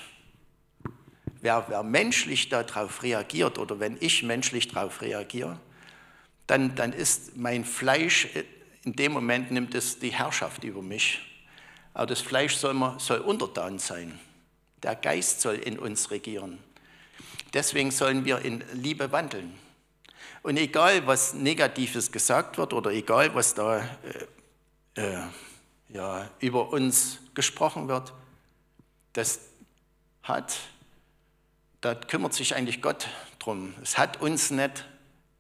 wer, 1.41 1.63
wer 1.67 1.84
menschlich 1.84 2.50
darauf 2.50 3.04
reagiert 3.04 3.60
oder 3.60 3.80
wenn 3.80 3.97
ich 4.00 4.24
menschlich 4.24 4.67
darauf 4.67 5.02
reagiere, 5.02 5.60
dann, 6.47 6.74
dann 6.74 6.91
ist 6.91 7.38
mein 7.38 7.65
Fleisch, 7.65 8.28
in 8.84 8.93
dem 8.93 9.12
Moment 9.12 9.52
nimmt 9.52 9.76
es 9.76 10.00
die 10.00 10.12
Herrschaft 10.12 10.63
über 10.63 10.82
mich. 10.82 11.21
Aber 11.93 12.08
das 12.08 12.21
Fleisch 12.21 12.56
soll, 12.56 12.74
man, 12.74 12.97
soll 12.97 13.19
untertan 13.19 13.78
sein. 13.78 14.19
Der 14.83 14.95
Geist 14.95 15.41
soll 15.41 15.55
in 15.55 15.77
uns 15.77 16.11
regieren. 16.11 16.59
Deswegen 17.53 17.91
sollen 17.91 18.25
wir 18.25 18.39
in 18.39 18.63
Liebe 18.73 19.11
wandeln. 19.11 19.53
Und 20.43 20.57
egal, 20.57 21.05
was 21.05 21.33
Negatives 21.33 22.11
gesagt 22.11 22.57
wird 22.57 22.73
oder 22.73 22.91
egal, 22.91 23.35
was 23.35 23.53
da 23.53 23.87
äh, 24.95 25.01
äh, 25.01 25.21
ja, 25.89 26.29
über 26.39 26.69
uns 26.71 27.19
gesprochen 27.33 27.87
wird, 27.87 28.13
das 29.13 29.39
hat, 30.23 30.57
da 31.81 31.93
kümmert 31.93 32.33
sich 32.33 32.55
eigentlich 32.55 32.81
Gott 32.81 33.07
drum. 33.39 33.75
Es 33.83 33.97
hat 33.97 34.21
uns 34.21 34.51
nicht 34.51 34.85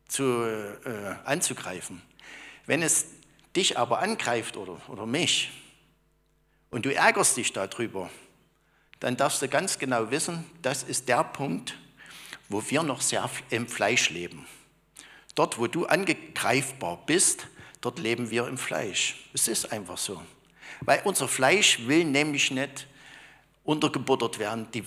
zu, 0.07 0.23
äh, 0.23 1.15
anzugreifen. 1.23 2.01
Wenn 2.65 2.83
es 2.83 3.05
dich 3.55 3.77
aber 3.77 3.99
angreift 3.99 4.57
oder, 4.57 4.77
oder 4.87 5.05
mich 5.05 5.51
und 6.69 6.85
du 6.85 6.93
ärgerst 6.93 7.37
dich 7.37 7.53
darüber, 7.53 8.09
dann 9.01 9.17
darfst 9.17 9.41
du 9.41 9.49
ganz 9.49 9.79
genau 9.79 10.11
wissen, 10.11 10.45
das 10.61 10.83
ist 10.83 11.09
der 11.09 11.23
Punkt, 11.23 11.75
wo 12.47 12.63
wir 12.69 12.83
noch 12.83 13.01
sehr 13.01 13.29
im 13.49 13.67
Fleisch 13.67 14.11
leben. 14.11 14.45
Dort, 15.33 15.57
wo 15.57 15.65
du 15.67 15.87
angreifbar 15.87 17.01
bist, 17.07 17.47
dort 17.81 17.97
leben 17.97 18.29
wir 18.29 18.47
im 18.47 18.59
Fleisch. 18.59 19.27
Es 19.33 19.47
ist 19.47 19.71
einfach 19.71 19.97
so. 19.97 20.21
Weil 20.81 21.01
unser 21.03 21.27
Fleisch 21.27 21.87
will 21.87 22.05
nämlich 22.05 22.51
nicht 22.51 22.87
untergebuttert 23.63 24.37
werden. 24.37 24.67
Die, 24.71 24.83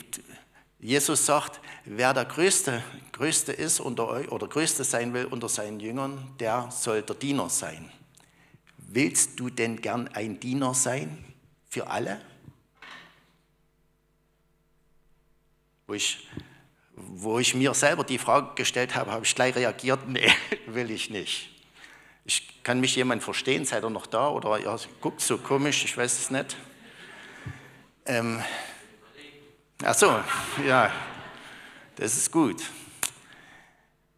Jesus 0.78 1.26
sagt, 1.26 1.60
wer 1.84 2.14
der 2.14 2.24
Größte, 2.24 2.84
Größte 3.10 3.52
ist 3.52 3.80
unter 3.80 4.06
euch 4.06 4.30
oder 4.30 4.46
Größte 4.46 4.84
sein 4.84 5.12
will 5.12 5.24
unter 5.24 5.48
seinen 5.48 5.80
Jüngern, 5.80 6.30
der 6.38 6.68
soll 6.70 7.02
der 7.02 7.16
Diener 7.16 7.50
sein. 7.50 7.90
Willst 8.76 9.40
du 9.40 9.50
denn 9.50 9.80
gern 9.80 10.06
ein 10.08 10.38
Diener 10.38 10.72
sein 10.72 11.24
für 11.68 11.88
alle? 11.88 12.20
Wo 15.86 15.94
ich, 15.94 16.28
wo 16.94 17.38
ich 17.38 17.54
mir 17.54 17.74
selber 17.74 18.04
die 18.04 18.18
Frage 18.18 18.54
gestellt 18.54 18.94
habe, 18.94 19.10
habe 19.10 19.24
ich 19.24 19.34
gleich 19.34 19.54
reagiert, 19.54 20.00
nee, 20.08 20.32
will 20.66 20.90
ich 20.90 21.10
nicht. 21.10 21.50
Ich 22.24 22.62
kann 22.62 22.80
mich 22.80 22.96
jemand 22.96 23.22
verstehen, 23.22 23.66
seid 23.66 23.84
ihr 23.84 23.90
noch 23.90 24.06
da? 24.06 24.28
Oder 24.28 24.58
ja, 24.58 24.76
guckt 25.00 25.20
so 25.20 25.36
komisch, 25.36 25.84
ich 25.84 25.96
weiß 25.96 26.18
es 26.18 26.30
nicht. 26.30 26.56
Ähm, 28.06 28.42
ach 29.82 29.94
so, 29.94 30.22
ja, 30.66 30.90
das 31.96 32.16
ist 32.16 32.30
gut. 32.30 32.62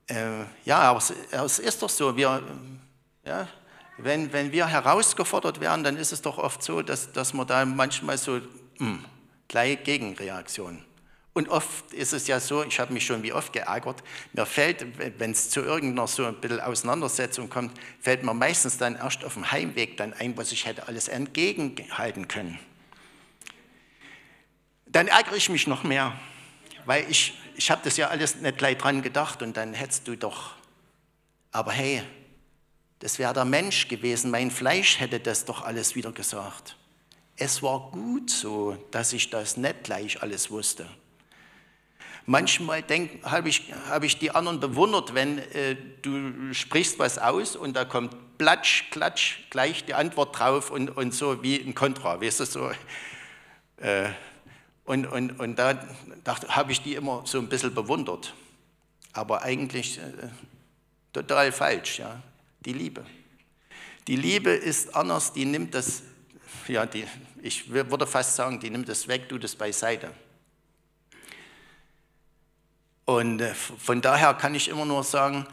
Äh, 0.08 0.44
ja, 0.64 0.78
aber 0.78 0.98
es, 0.98 1.12
es, 1.30 1.58
ist 1.58 1.82
doch 1.82 1.90
so, 1.90 2.16
wir, 2.16 2.42
ja, 3.24 3.48
wenn, 3.98 4.32
wenn 4.32 4.52
wir 4.52 4.66
herausgefordert 4.66 5.60
werden, 5.60 5.82
dann 5.82 5.96
ist 5.96 6.12
es 6.12 6.22
doch 6.22 6.38
oft 6.38 6.62
so, 6.62 6.82
dass, 6.82 7.12
dass 7.12 7.34
man 7.34 7.46
da 7.46 7.64
manchmal 7.64 8.18
so, 8.18 8.34
mh, 8.34 8.42
hm, 8.78 9.04
gleich 9.48 9.82
Gegenreaktion. 9.82 10.84
Und 11.36 11.50
oft 11.50 11.92
ist 11.92 12.14
es 12.14 12.28
ja 12.28 12.40
so, 12.40 12.64
ich 12.64 12.80
habe 12.80 12.94
mich 12.94 13.04
schon 13.04 13.22
wie 13.22 13.34
oft 13.34 13.52
geärgert, 13.52 14.02
mir 14.32 14.46
fällt, 14.46 14.86
wenn 15.18 15.32
es 15.32 15.50
zu 15.50 15.60
irgendeiner 15.60 16.06
so 16.06 16.24
ein 16.24 16.40
bisschen 16.40 16.60
Auseinandersetzung 16.60 17.50
kommt, 17.50 17.78
fällt 18.00 18.22
mir 18.22 18.32
meistens 18.32 18.78
dann 18.78 18.96
erst 18.96 19.22
auf 19.22 19.34
dem 19.34 19.52
Heimweg 19.52 19.98
dann 19.98 20.14
ein, 20.14 20.34
was 20.38 20.50
ich 20.50 20.64
hätte 20.64 20.88
alles 20.88 21.08
entgegenhalten 21.08 22.26
können. 22.26 22.58
Dann 24.86 25.08
ärgere 25.08 25.36
ich 25.36 25.50
mich 25.50 25.66
noch 25.66 25.84
mehr, 25.84 26.18
weil 26.86 27.04
ich, 27.10 27.34
ich 27.54 27.70
habe 27.70 27.82
das 27.84 27.98
ja 27.98 28.08
alles 28.08 28.36
nicht 28.36 28.56
gleich 28.56 28.78
dran 28.78 29.02
gedacht 29.02 29.42
und 29.42 29.58
dann 29.58 29.74
hättest 29.74 30.08
du 30.08 30.16
doch, 30.16 30.54
aber 31.52 31.72
hey, 31.72 32.02
das 33.00 33.18
wäre 33.18 33.34
der 33.34 33.44
Mensch 33.44 33.88
gewesen, 33.88 34.30
mein 34.30 34.50
Fleisch 34.50 35.00
hätte 35.00 35.20
das 35.20 35.44
doch 35.44 35.66
alles 35.66 35.96
wieder 35.96 36.12
gesagt. 36.12 36.78
Es 37.36 37.62
war 37.62 37.90
gut 37.90 38.30
so, 38.30 38.78
dass 38.90 39.12
ich 39.12 39.28
das 39.28 39.58
nicht 39.58 39.84
gleich 39.84 40.22
alles 40.22 40.50
wusste. 40.50 40.88
Manchmal 42.28 42.82
habe 43.22 43.48
ich, 43.48 43.72
hab 43.88 44.02
ich 44.02 44.18
die 44.18 44.32
anderen 44.32 44.58
bewundert, 44.58 45.14
wenn 45.14 45.38
äh, 45.38 45.76
du 46.02 46.52
sprichst 46.52 46.98
was 46.98 47.18
aus 47.18 47.54
und 47.54 47.74
da 47.74 47.84
kommt 47.84 48.16
platsch, 48.36 48.90
klatsch, 48.90 49.38
gleich 49.50 49.84
die 49.84 49.94
Antwort 49.94 50.36
drauf 50.36 50.72
und, 50.72 50.96
und 50.96 51.14
so 51.14 51.42
wie 51.44 51.56
ein 51.56 51.76
Kontra, 51.76 52.20
weißt 52.20 52.40
du, 52.40 52.44
so. 52.46 52.70
Äh, 53.76 54.08
und, 54.84 55.06
und, 55.06 55.38
und 55.38 55.56
da, 55.56 55.74
da 56.24 56.36
habe 56.48 56.72
ich 56.72 56.82
die 56.82 56.94
immer 56.94 57.22
so 57.26 57.38
ein 57.38 57.48
bisschen 57.48 57.74
bewundert. 57.74 58.34
Aber 59.12 59.42
eigentlich 59.42 59.98
äh, 59.98 60.02
total 61.12 61.52
falsch, 61.52 62.00
ja, 62.00 62.20
die 62.64 62.72
Liebe. 62.72 63.06
Die 64.08 64.16
Liebe 64.16 64.50
ist 64.50 64.94
anders, 64.94 65.32
die 65.32 65.44
nimmt 65.44 65.74
das, 65.74 66.02
ja, 66.66 66.86
die, 66.86 67.04
ich 67.42 67.70
würde 67.70 68.06
fast 68.06 68.34
sagen, 68.34 68.58
die 68.58 68.70
nimmt 68.70 68.88
das 68.88 69.06
weg, 69.06 69.28
du 69.28 69.38
das 69.38 69.54
beiseite. 69.54 70.12
Und 73.06 73.40
äh, 73.40 73.54
von 73.54 74.02
daher 74.02 74.34
kann 74.34 74.54
ich 74.54 74.68
immer 74.68 74.84
nur 74.84 75.04
sagen, 75.04 75.46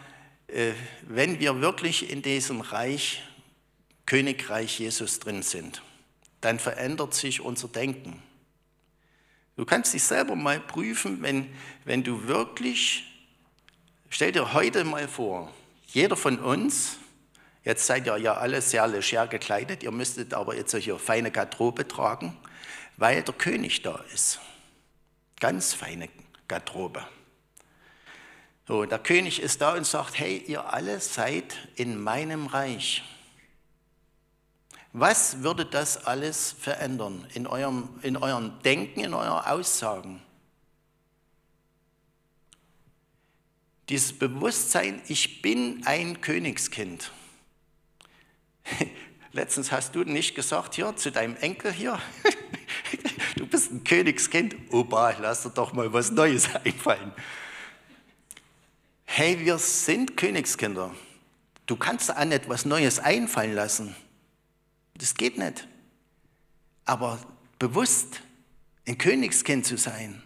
äh, 0.48 0.74
wenn 1.04 1.40
wir 1.40 1.62
wirklich 1.62 2.10
in 2.10 2.22
diesem 2.22 2.62
Reich, 2.62 3.24
Königreich 4.06 4.80
Jesus 4.80 5.20
drin 5.20 5.44
sind, 5.44 5.82
dann 6.42 6.60
verändert 6.60 7.14
sich 7.14 7.40
unser 7.40 7.70
Denken. 7.70 8.22
Du 9.56 9.66
kannst 9.66 9.94
dich 9.94 10.04
selber 10.04 10.36
mal 10.36 10.60
prüfen, 10.60 11.22
wenn, 11.22 11.48
wenn 11.86 12.04
du 12.04 12.28
wirklich, 12.28 13.06
stell 14.10 14.32
dir 14.32 14.54
heute 14.54 14.84
mal 14.84 15.08
vor, 15.08 15.54
jeder 15.88 16.18
von 16.18 16.40
uns, 16.40 16.98
jetzt 17.64 17.86
seid 17.86 18.08
ihr 18.08 18.18
ja 18.18 18.34
alle 18.34 18.62
sehr 18.62 18.88
leger 18.88 19.28
gekleidet, 19.28 19.84
ihr 19.84 19.92
müsstet 19.92 20.34
aber 20.34 20.56
jetzt 20.56 20.76
hier 20.76 20.98
feine 20.98 21.30
Garderobe 21.30 21.88
tragen, 21.88 22.36
weil 22.98 23.22
der 23.22 23.36
König 23.36 23.84
da 23.84 24.04
ist. 24.12 24.40
Ganz 25.40 25.74
feine 25.74 26.10
Garderobe. 26.48 27.06
So, 28.66 28.86
der 28.86 29.00
König 29.00 29.42
ist 29.42 29.60
da 29.60 29.74
und 29.74 29.86
sagt, 29.86 30.18
hey, 30.18 30.38
ihr 30.48 30.72
alle 30.74 31.02
seid 31.02 31.56
in 31.76 32.02
meinem 32.02 32.48
Reich. 32.48 33.04
Was 34.94 35.44
würde 35.44 35.66
das 35.66 36.06
alles 36.06 36.56
verändern 36.58 37.28
in 37.34 37.46
eurem, 37.46 37.90
in 38.04 38.16
eurem 38.16 38.54
Denken, 38.64 39.02
in 39.02 39.14
euren 39.14 39.44
Aussagen? 39.46 40.22
Dieses 43.90 44.18
Bewusstsein, 44.18 45.02
ich 45.08 45.42
bin 45.42 45.82
ein 45.86 46.22
Königskind. 46.22 47.12
Letztens 49.34 49.74
hast 49.74 49.94
du 49.96 50.04
nicht 50.04 50.36
gesagt, 50.36 50.76
hier 50.76 50.96
zu 50.96 51.12
deinem 51.12 51.36
Enkel 51.36 51.74
hier, 51.74 52.00
du 53.36 53.46
bist 53.46 53.72
ein 53.72 53.84
Königskind. 53.84 54.56
Opa, 54.72 55.16
lass 55.20 55.44
dir 55.44 55.50
doch 55.50 55.74
mal 55.74 55.92
was 55.92 56.12
Neues 56.12 56.48
einfallen 56.64 57.12
hey, 59.16 59.40
wir 59.40 59.60
sind 59.60 60.18
Königskinder. 60.18 60.90
Du 61.68 61.76
kannst 61.76 62.10
an 62.10 62.32
etwas 62.32 62.66
Neues 62.66 62.98
einfallen 62.98 63.54
lassen. 63.54 63.96
Das 64.96 65.14
geht 65.14 65.38
nicht. 65.38 65.68
Aber 66.86 67.20
bewusst 67.60 68.22
ein 68.88 68.98
Königskind 68.98 69.68
zu 69.68 69.78
sein, 69.78 70.24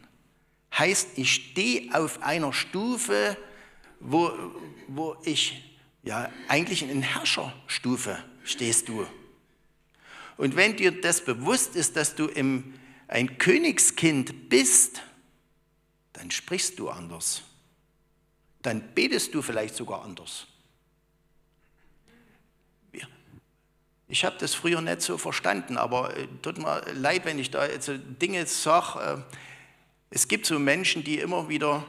heißt, 0.74 1.18
ich 1.18 1.34
stehe 1.34 1.94
auf 1.94 2.24
einer 2.24 2.54
Stufe, 2.54 3.36
wo, 4.00 4.32
wo 4.88 5.18
ich, 5.26 5.78
ja, 6.04 6.30
eigentlich 6.48 6.90
in 6.90 7.02
Herrscherstufe 7.02 8.18
stehst 8.46 8.88
du. 8.88 9.06
Und 10.38 10.56
wenn 10.56 10.78
dir 10.78 11.02
das 11.02 11.26
bewusst 11.26 11.76
ist, 11.76 11.98
dass 11.98 12.16
du 12.16 12.28
im, 12.28 12.74
ein 13.10 13.38
Königskind 13.38 14.48
bist, 14.48 15.02
dann 16.14 16.32
sprichst 16.32 16.80
du 16.80 16.88
anders 16.90 17.44
dann 18.62 18.94
betest 18.94 19.34
du 19.34 19.42
vielleicht 19.42 19.76
sogar 19.76 20.04
anders. 20.04 20.48
Ich 24.10 24.24
habe 24.24 24.38
das 24.40 24.56
früher 24.56 24.80
nicht 24.80 25.02
so 25.02 25.18
verstanden, 25.18 25.78
aber 25.78 26.16
äh, 26.16 26.28
tut 26.42 26.58
mir 26.58 26.82
leid, 26.94 27.26
wenn 27.26 27.40
ich 27.40 27.52
da 27.52 27.66
jetzt 27.66 27.92
Dinge 28.22 28.46
sage. 28.46 29.00
Äh, 29.00 29.36
es 30.10 30.30
gibt 30.30 30.46
so 30.46 30.58
Menschen, 30.60 31.04
die 31.04 31.20
immer 31.20 31.50
wieder, 31.50 31.84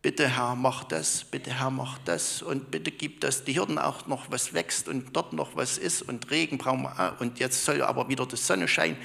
bitte 0.00 0.28
Herr, 0.28 0.56
mach 0.56 0.84
das, 0.84 1.24
bitte 1.24 1.52
Herr, 1.52 1.70
mach 1.70 1.98
das 2.06 2.40
und 2.40 2.70
bitte 2.70 2.90
gib, 2.90 3.20
dass 3.20 3.44
die 3.44 3.52
Hirten 3.52 3.78
auch 3.78 4.06
noch 4.06 4.30
was 4.30 4.54
wächst 4.54 4.88
und 4.88 5.14
dort 5.14 5.34
noch 5.34 5.56
was 5.56 5.76
ist 5.76 6.00
und 6.00 6.30
Regen 6.30 6.56
brauchen 6.56 6.84
wir 6.84 7.16
und 7.18 7.38
jetzt 7.38 7.62
soll 7.66 7.82
aber 7.82 8.08
wieder 8.08 8.24
die 8.24 8.36
Sonne 8.36 8.66
scheinen. 8.66 8.96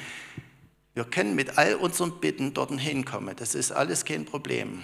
Wir 0.93 1.03
können 1.03 1.35
mit 1.35 1.57
all 1.57 1.75
unseren 1.75 2.21
Bitten 2.21 2.53
dort 2.53 2.71
hinkommen. 2.79 3.35
Das 3.35 3.55
ist 3.55 3.73
alles 3.73 4.05
kein 4.05 4.23
Problem 4.23 4.83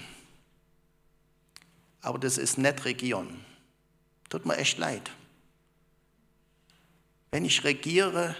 aber 2.01 2.19
das 2.19 2.37
ist 2.37 2.57
nicht 2.57 2.85
regieren. 2.85 3.45
Tut 4.29 4.45
mir 4.45 4.57
echt 4.57 4.77
leid. 4.77 5.11
Wenn 7.31 7.45
ich 7.45 7.63
regiere, 7.63 8.35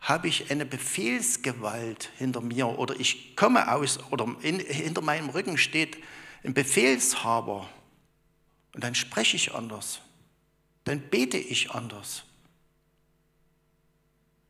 habe 0.00 0.28
ich 0.28 0.50
eine 0.50 0.66
Befehlsgewalt 0.66 2.10
hinter 2.18 2.42
mir 2.42 2.66
oder 2.78 2.98
ich 3.00 3.36
komme 3.36 3.72
aus 3.72 3.98
oder 4.10 4.36
in, 4.42 4.60
hinter 4.60 5.00
meinem 5.00 5.30
Rücken 5.30 5.56
steht 5.56 5.96
ein 6.42 6.52
Befehlshaber 6.52 7.68
und 8.74 8.84
dann 8.84 8.94
spreche 8.94 9.36
ich 9.36 9.54
anders, 9.54 10.00
dann 10.84 11.00
bete 11.00 11.38
ich 11.38 11.70
anders. 11.70 12.24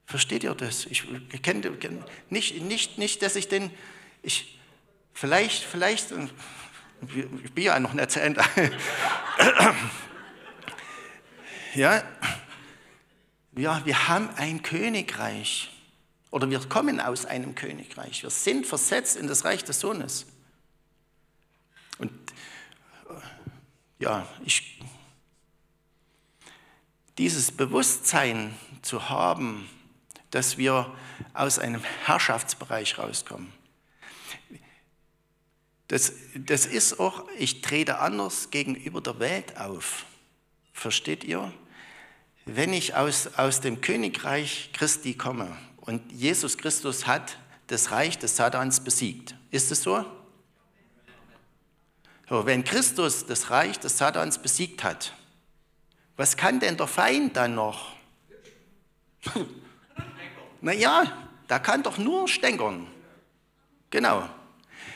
Versteht 0.07 0.42
ihr 0.42 0.55
das? 0.55 0.87
Ich 0.87 1.05
kenne 1.42 1.77
nicht, 2.31 2.61
nicht, 2.62 2.98
nicht, 2.98 3.22
dass 3.22 3.37
ich 3.37 3.48
den, 3.48 3.70
ich, 4.22 4.59
vielleicht, 5.12 5.62
vielleicht, 5.62 6.12
ich 7.45 7.53
bin 7.53 7.64
ja 7.64 7.79
noch 7.81 7.93
nicht 7.93 8.11
zu 8.11 8.21
Ende. 8.21 8.43
ja, 11.75 12.03
ja, 13.57 13.85
wir 13.85 14.09
haben 14.09 14.31
ein 14.37 14.62
Königreich 14.62 15.71
oder 16.31 16.51
wir 16.51 16.59
kommen 16.69 17.01
aus 17.01 17.25
einem 17.27 17.55
Königreich. 17.55 18.23
Wir 18.23 18.31
sind 18.31 18.67
versetzt 18.67 19.17
in 19.17 19.29
das 19.29 19.45
Reich 19.45 19.62
des 19.64 19.81
Sohnes. 19.81 20.27
Und 21.99 22.11
ja, 24.01 24.27
ich, 24.45 24.81
dieses 27.19 27.53
Bewusstsein 27.53 28.57
zu 28.83 29.09
haben, 29.09 29.69
dass 30.31 30.59
wir 30.59 30.93
aus 31.33 31.61
einem 31.61 31.83
Herrschaftsbereich 32.05 32.99
rauskommen. 32.99 33.53
Das, 35.94 36.12
das 36.35 36.66
ist 36.66 36.98
auch, 36.98 37.24
ich 37.38 37.61
trete 37.61 38.00
anders 38.00 38.50
gegenüber 38.50 39.00
der 39.00 39.20
Welt 39.20 39.57
auf. 39.59 40.07
Versteht 40.72 41.22
ihr? 41.22 41.52
Wenn 42.46 42.72
ich 42.72 42.96
aus, 42.96 43.28
aus 43.37 43.61
dem 43.61 43.80
Königreich 43.80 44.70
Christi 44.72 45.14
komme 45.14 45.57
und 45.76 46.11
Jesus 46.11 46.59
Christus 46.59 47.07
hat 47.07 47.38
das 47.68 47.92
Reich 47.92 48.18
des 48.18 48.35
Satans 48.35 48.80
besiegt, 48.80 49.37
ist 49.52 49.70
es 49.70 49.85
so? 49.85 50.04
so? 52.28 52.44
Wenn 52.44 52.64
Christus 52.64 53.24
das 53.24 53.50
Reich 53.50 53.78
des 53.78 53.96
Satans 53.96 54.38
besiegt 54.38 54.83
hat, 54.83 55.14
was 56.16 56.37
kann 56.37 56.59
denn 56.59 56.76
der 56.76 56.88
Feind 56.88 57.37
dann 57.37 57.54
noch? 57.54 57.92
naja, 60.61 61.04
da 61.46 61.61
kann 61.61 61.85
doch 61.85 61.98
nur 61.98 62.26
stänkern. 62.26 62.88
Genau. 63.90 64.28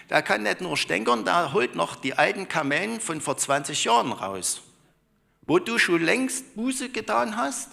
Da 0.09 0.23
kann 0.23 0.43
nicht 0.43 0.63
nur 0.63 0.77
stänkern, 0.77 1.25
da 1.25 1.53
holt 1.53 1.75
noch 1.75 1.95
die 1.95 2.15
alten 2.15 2.49
Kamellen 2.49 3.01
von 3.01 3.21
vor 3.21 3.37
20 3.37 3.85
Jahren 3.85 4.13
raus. 4.13 4.63
Wo 5.43 5.59
du 5.59 5.79
schon 5.79 6.03
längst 6.03 6.57
Buße 6.57 6.89
getan 6.89 7.37
hast, 7.37 7.71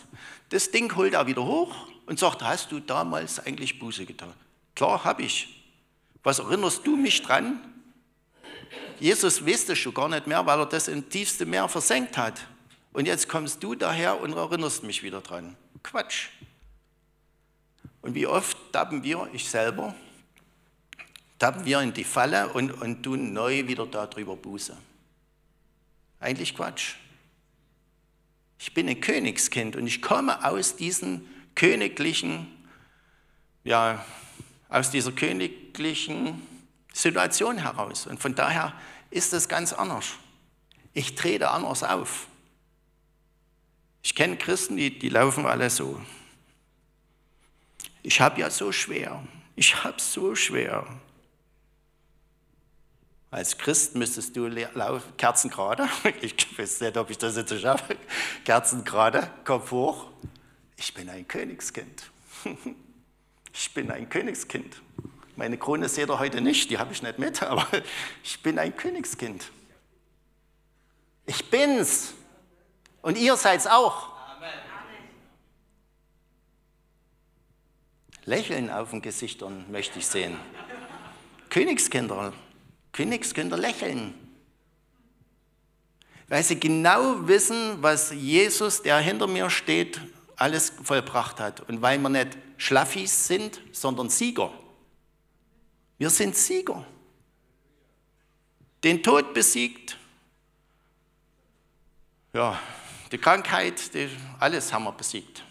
das 0.50 0.70
Ding 0.70 0.94
holt 0.96 1.14
er 1.14 1.28
wieder 1.28 1.46
hoch 1.46 1.88
und 2.06 2.20
sagt, 2.20 2.44
hast 2.44 2.72
du 2.72 2.80
damals 2.80 3.40
eigentlich 3.40 3.80
Buße 3.80 4.06
getan? 4.06 4.34
Klar, 4.76 5.04
habe 5.06 5.24
ich. 5.24 5.66
Was 6.24 6.40
erinnerst 6.40 6.86
du 6.86 6.98
mich 6.98 7.22
dran? 7.22 7.60
Jesus 9.00 9.46
wusste 9.46 9.76
schon 9.76 9.94
gar 9.94 10.10
nicht 10.10 10.28
mehr, 10.28 10.46
weil 10.46 10.60
er 10.60 10.66
das 10.66 10.88
im 10.88 11.10
tiefsten 11.10 11.50
Meer 11.50 11.68
versenkt 11.70 12.18
hat. 12.18 12.48
Und 12.94 13.06
jetzt 13.06 13.28
kommst 13.30 13.62
du 13.64 13.76
daher 13.76 14.20
und 14.20 14.34
erinnerst 14.34 14.84
mich 14.84 15.04
wieder 15.04 15.22
dran. 15.22 15.56
Quatsch. 15.84 16.30
Und 18.02 18.16
wie 18.16 18.28
oft 18.28 18.58
tappen 18.72 19.04
wir, 19.04 19.28
ich 19.34 19.50
selber, 19.50 19.96
tappen 21.40 21.66
wir 21.66 21.82
in 21.82 21.94
die 21.94 22.04
Falle 22.04 22.50
und, 22.54 22.72
und 22.72 23.04
tun 23.04 23.34
neu 23.34 23.68
wieder 23.68 23.86
darüber 23.86 24.36
Buße. 24.36 24.78
Eigentlich 26.20 26.56
Quatsch. 26.56 26.96
Ich 28.60 28.74
bin 28.74 28.88
ein 28.88 29.02
Königskind 29.02 29.76
und 29.76 29.86
ich 29.86 30.02
komme 30.02 30.44
aus 30.46 30.76
diesen 30.76 31.28
königlichen, 31.56 32.48
ja, 33.64 34.04
aus 34.70 34.92
dieser 34.92 35.12
königlichen 35.12 36.42
Situation 36.94 37.58
heraus. 37.58 38.08
Und 38.08 38.20
von 38.20 38.34
daher 38.36 38.74
ist 39.12 39.34
es 39.34 39.48
ganz 39.50 39.74
anders. 39.74 40.14
Ich 40.94 41.16
trete 41.16 41.52
anders 41.52 41.84
auf. 41.84 42.28
Ich 44.02 44.16
kenne 44.16 44.38
Christen, 44.38 44.78
die, 44.78 44.98
die 44.98 45.10
laufen 45.10 45.46
alle 45.46 45.70
so. 45.70 46.02
Ich 48.04 48.22
habe 48.22 48.40
ja 48.40 48.50
so 48.50 48.72
schwer. 48.72 49.22
Ich 49.56 49.84
habe 49.84 50.00
so 50.00 50.36
schwer. 50.36 50.88
Als 53.36 53.58
Christ 53.58 53.96
müsstest 53.96 54.34
du 54.38 54.48
laufen, 54.48 55.18
Kerzen 55.18 55.50
gerade. 55.50 55.90
Ich 56.22 56.58
weiß 56.58 56.80
nicht, 56.80 56.96
ob 56.96 57.10
ich 57.10 57.18
das 57.18 57.36
jetzt 57.36 57.60
schaffe. 57.60 57.98
Kerzen 58.46 58.86
gerade, 58.86 59.30
Kopf 59.44 59.72
hoch. 59.72 60.08
Ich 60.78 60.94
bin 60.94 61.10
ein 61.10 61.28
Königskind. 61.28 62.12
Ich 63.58 63.74
bin 63.74 63.92
ein 63.92 64.10
Königskind. 64.10 64.82
Meine 65.36 65.58
Krone 65.58 65.88
seht 65.88 66.10
ihr 66.10 66.20
heute 66.20 66.40
nicht, 66.40 66.70
die 66.70 66.78
habe 66.78 66.92
ich 66.94 67.02
nicht 67.02 67.20
mit, 67.20 67.42
aber 67.42 67.68
ich 68.24 68.42
bin 68.42 68.58
ein 68.58 68.76
Königskind. 68.76 69.50
Ich 71.26 71.50
bin's. 71.50 72.14
Und 73.02 73.18
ihr 73.18 73.36
seid's 73.36 73.68
auch. 73.68 74.14
Amen. 74.38 74.50
Lächeln 78.24 78.70
auf 78.70 78.92
den 78.92 79.02
Gesichtern 79.02 79.66
möchte 79.72 80.00
ich 80.00 80.08
sehen. 80.08 80.38
Königskinder, 81.50 82.34
Königskinder 82.96 83.58
lächeln. 83.58 84.14
Weil 86.30 86.44
sie 86.44 86.58
genau 86.58 87.28
wissen, 87.28 87.84
was 87.84 88.12
Jesus, 88.12 88.82
der 88.82 88.98
hinter 89.00 89.28
mir 89.28 89.50
steht, 89.50 90.00
alles 90.38 90.72
vollbracht 90.82 91.42
hat. 91.42 91.68
Und 91.70 91.82
weil 91.82 92.00
wir 92.00 92.08
nicht 92.08 92.38
Schlaffis 92.56 93.28
sind, 93.28 93.60
sondern 93.74 94.10
Sieger. 94.10 94.50
Wir 95.98 96.10
sind 96.10 96.38
Sieger. 96.38 96.86
Den 98.82 99.04
Tod 99.04 99.34
besiegt, 99.34 99.98
ja, 102.32 102.58
die 103.12 103.18
Krankheit, 103.18 103.94
die, 103.94 104.10
alles 104.40 104.72
haben 104.72 104.86
wir 104.86 104.94
besiegt. 104.94 105.44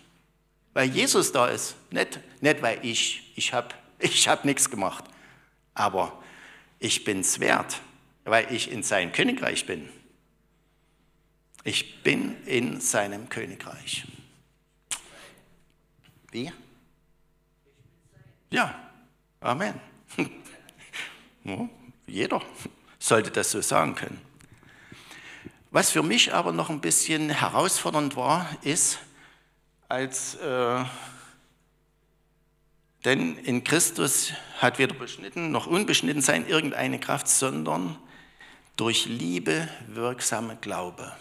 Weil 0.73 0.89
Jesus 0.89 1.31
da 1.31 1.49
ist, 1.49 1.77
nicht, 1.91 2.21
nicht 2.41 2.63
weil 2.63 2.85
ich, 2.85 3.33
ich 3.37 3.53
habe 3.53 3.69
ich 3.99 4.27
hab 4.29 4.47
nichts 4.47 4.71
gemacht, 4.71 5.05
aber 5.75 6.24
ich 6.79 7.05
bin 7.05 7.21
es 7.21 7.41
wert, 7.41 7.81
weil 8.25 8.53
ich 8.53 8.71
in 8.71 8.83
sein 8.83 9.13
Königreich 9.13 9.67
bin. 9.67 9.89
Ich 11.65 12.03
bin 12.03 12.37
in 12.47 12.81
seinem 12.81 13.29
Königreich. 13.29 14.05
Wie? 16.31 16.53
Ja, 18.51 18.85
Amen. 19.45 19.79
jeder 22.07 22.41
sollte 22.99 23.31
das 23.31 23.51
so 23.51 23.61
sagen 23.61 23.95
können. 23.95 24.19
Was 25.71 25.91
für 25.91 26.03
mich 26.03 26.33
aber 26.33 26.51
noch 26.53 26.71
ein 26.71 26.81
bisschen 26.81 27.29
herausfordernd 27.29 28.17
war, 28.17 28.49
ist, 28.63 29.01
als 29.89 30.37
äh, 30.37 30.83
denn 33.05 33.37
in 33.39 33.65
Christus 33.65 34.33
hat 34.59 34.79
weder 34.79 34.95
beschnitten 34.95 35.51
noch 35.51 35.67
unbeschnitten 35.67 36.23
sein 36.23 36.47
irgendeine 36.47 36.99
Kraft, 36.99 37.29
sondern 37.29 37.99
durch 38.77 39.07
Liebe 39.07 39.69
wirksame 39.89 40.57
Glaube. 40.57 41.15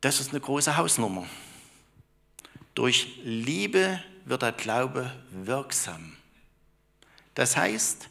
Das 0.00 0.20
ist 0.20 0.30
eine 0.30 0.40
große 0.40 0.76
Hausnummer. 0.76 1.26
Durch 2.74 3.18
Liebe 3.24 4.02
wird 4.24 4.42
der 4.42 4.52
Glaube 4.52 5.10
wirksam. 5.30 6.16
Das 7.34 7.56
heißt, 7.56 8.08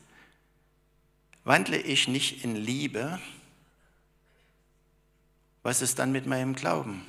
wandle 1.44 1.78
ich 1.78 2.08
nicht 2.08 2.44
in 2.44 2.56
Liebe, 2.56 3.20
was 5.62 5.82
ist 5.82 6.00
dann 6.00 6.12
mit 6.12 6.26
meinem 6.26 6.56
Glauben? 6.56 7.06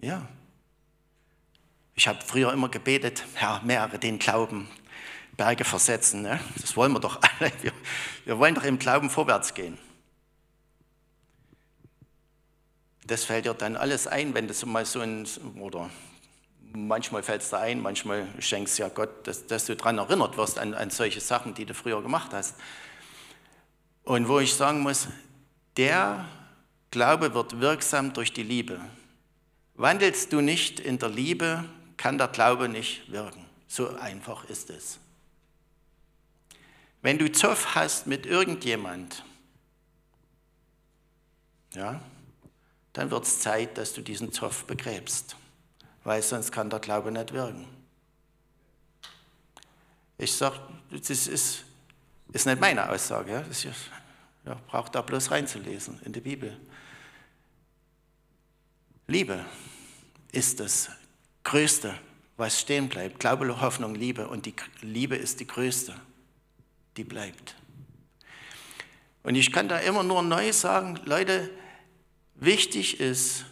Ja. 0.00 0.28
Ich 1.98 2.06
habe 2.06 2.20
früher 2.24 2.52
immer 2.52 2.68
gebetet, 2.68 3.24
Herr, 3.34 3.60
mehre 3.64 3.98
den 3.98 4.20
Glauben, 4.20 4.68
Berge 5.36 5.64
versetzen. 5.64 6.22
Ne? 6.22 6.38
Das 6.60 6.76
wollen 6.76 6.92
wir 6.92 7.00
doch 7.00 7.18
alle. 7.40 7.50
Wir, 7.60 7.72
wir 8.24 8.38
wollen 8.38 8.54
doch 8.54 8.62
im 8.62 8.78
Glauben 8.78 9.10
vorwärts 9.10 9.52
gehen. 9.52 9.76
Das 13.04 13.24
fällt 13.24 13.46
dir 13.46 13.54
dann 13.54 13.74
alles 13.74 14.06
ein, 14.06 14.32
wenn 14.32 14.46
du 14.46 14.54
mal 14.66 14.86
so 14.86 15.00
ein, 15.00 15.26
oder 15.58 15.90
manchmal 16.72 17.24
fällt 17.24 17.42
es 17.42 17.50
dir 17.50 17.58
ein, 17.58 17.80
manchmal 17.80 18.28
schenkst 18.38 18.78
du 18.78 18.84
ja 18.84 18.90
Gott, 18.90 19.26
dass, 19.26 19.48
dass 19.48 19.66
du 19.66 19.74
daran 19.74 19.98
erinnert 19.98 20.36
wirst 20.36 20.60
an, 20.60 20.74
an 20.74 20.90
solche 20.90 21.20
Sachen, 21.20 21.54
die 21.54 21.64
du 21.64 21.74
früher 21.74 22.00
gemacht 22.00 22.32
hast. 22.32 22.54
Und 24.04 24.28
wo 24.28 24.38
ich 24.38 24.54
sagen 24.54 24.82
muss, 24.82 25.08
der 25.76 26.26
Glaube 26.92 27.34
wird 27.34 27.60
wirksam 27.60 28.12
durch 28.12 28.32
die 28.32 28.44
Liebe. 28.44 28.80
Wandelst 29.74 30.32
du 30.32 30.40
nicht 30.40 30.78
in 30.78 31.00
der 31.00 31.08
Liebe, 31.08 31.64
kann 31.98 32.16
der 32.16 32.28
Glaube 32.28 32.70
nicht 32.70 33.12
wirken. 33.12 33.44
So 33.66 33.94
einfach 33.96 34.44
ist 34.44 34.70
es. 34.70 34.98
Wenn 37.02 37.18
du 37.18 37.30
Zoff 37.30 37.74
hast 37.74 38.06
mit 38.06 38.24
irgendjemand, 38.24 39.22
ja, 41.74 42.00
dann 42.94 43.10
wird 43.10 43.24
es 43.24 43.40
Zeit, 43.40 43.76
dass 43.76 43.92
du 43.92 44.00
diesen 44.00 44.32
Zoff 44.32 44.64
begräbst, 44.64 45.36
weil 46.04 46.22
sonst 46.22 46.50
kann 46.50 46.70
der 46.70 46.80
Glaube 46.80 47.12
nicht 47.12 47.32
wirken. 47.32 47.68
Ich 50.16 50.34
sage, 50.34 50.58
das 50.90 51.10
ist, 51.10 51.28
ist 52.32 52.46
nicht 52.46 52.60
meine 52.60 52.88
Aussage. 52.90 53.32
Ja? 53.32 53.42
Das 53.42 53.64
ist, 53.64 53.90
ja, 54.44 54.54
braucht 54.66 54.94
da 54.94 55.02
bloß 55.02 55.30
reinzulesen 55.30 56.00
in 56.04 56.12
die 56.12 56.20
Bibel. 56.20 56.58
Liebe 59.06 59.44
ist 60.32 60.58
das 60.58 60.90
Größte, 61.48 61.94
was 62.36 62.60
stehen 62.60 62.88
bleibt. 62.88 63.18
Glaube, 63.20 63.60
Hoffnung, 63.60 63.94
Liebe. 63.94 64.28
Und 64.28 64.46
die 64.46 64.54
Liebe 64.82 65.16
ist 65.16 65.40
die 65.40 65.46
Größte, 65.46 65.94
die 66.96 67.04
bleibt. 67.04 67.56
Und 69.22 69.34
ich 69.34 69.52
kann 69.52 69.68
da 69.68 69.78
immer 69.78 70.02
nur 70.02 70.22
neu 70.22 70.52
sagen, 70.52 71.00
Leute, 71.04 71.50
wichtig 72.34 73.00
ist, 73.00 73.44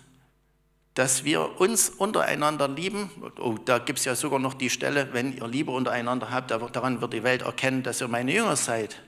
dass 0.94 1.24
wir 1.24 1.61
uns 1.61 1.90
untereinander 1.90 2.68
lieben. 2.68 3.11
Oh, 3.38 3.56
da 3.62 3.78
gibt 3.78 3.98
es 3.98 4.04
ja 4.04 4.14
sogar 4.14 4.38
noch 4.38 4.54
die 4.54 4.70
Stelle, 4.70 5.12
wenn 5.12 5.37
ihr 5.37 5.46
Liebe 5.46 5.70
untereinander 5.70 6.30
habt, 6.30 6.50
daran 6.50 7.00
wird 7.00 7.12
die 7.12 7.22
Welt 7.22 7.42
erkennen, 7.42 7.82
dass 7.82 8.00
ihr 8.00 8.09
meine 8.09 8.32
Jünger 8.32 8.56
seid 8.56 9.00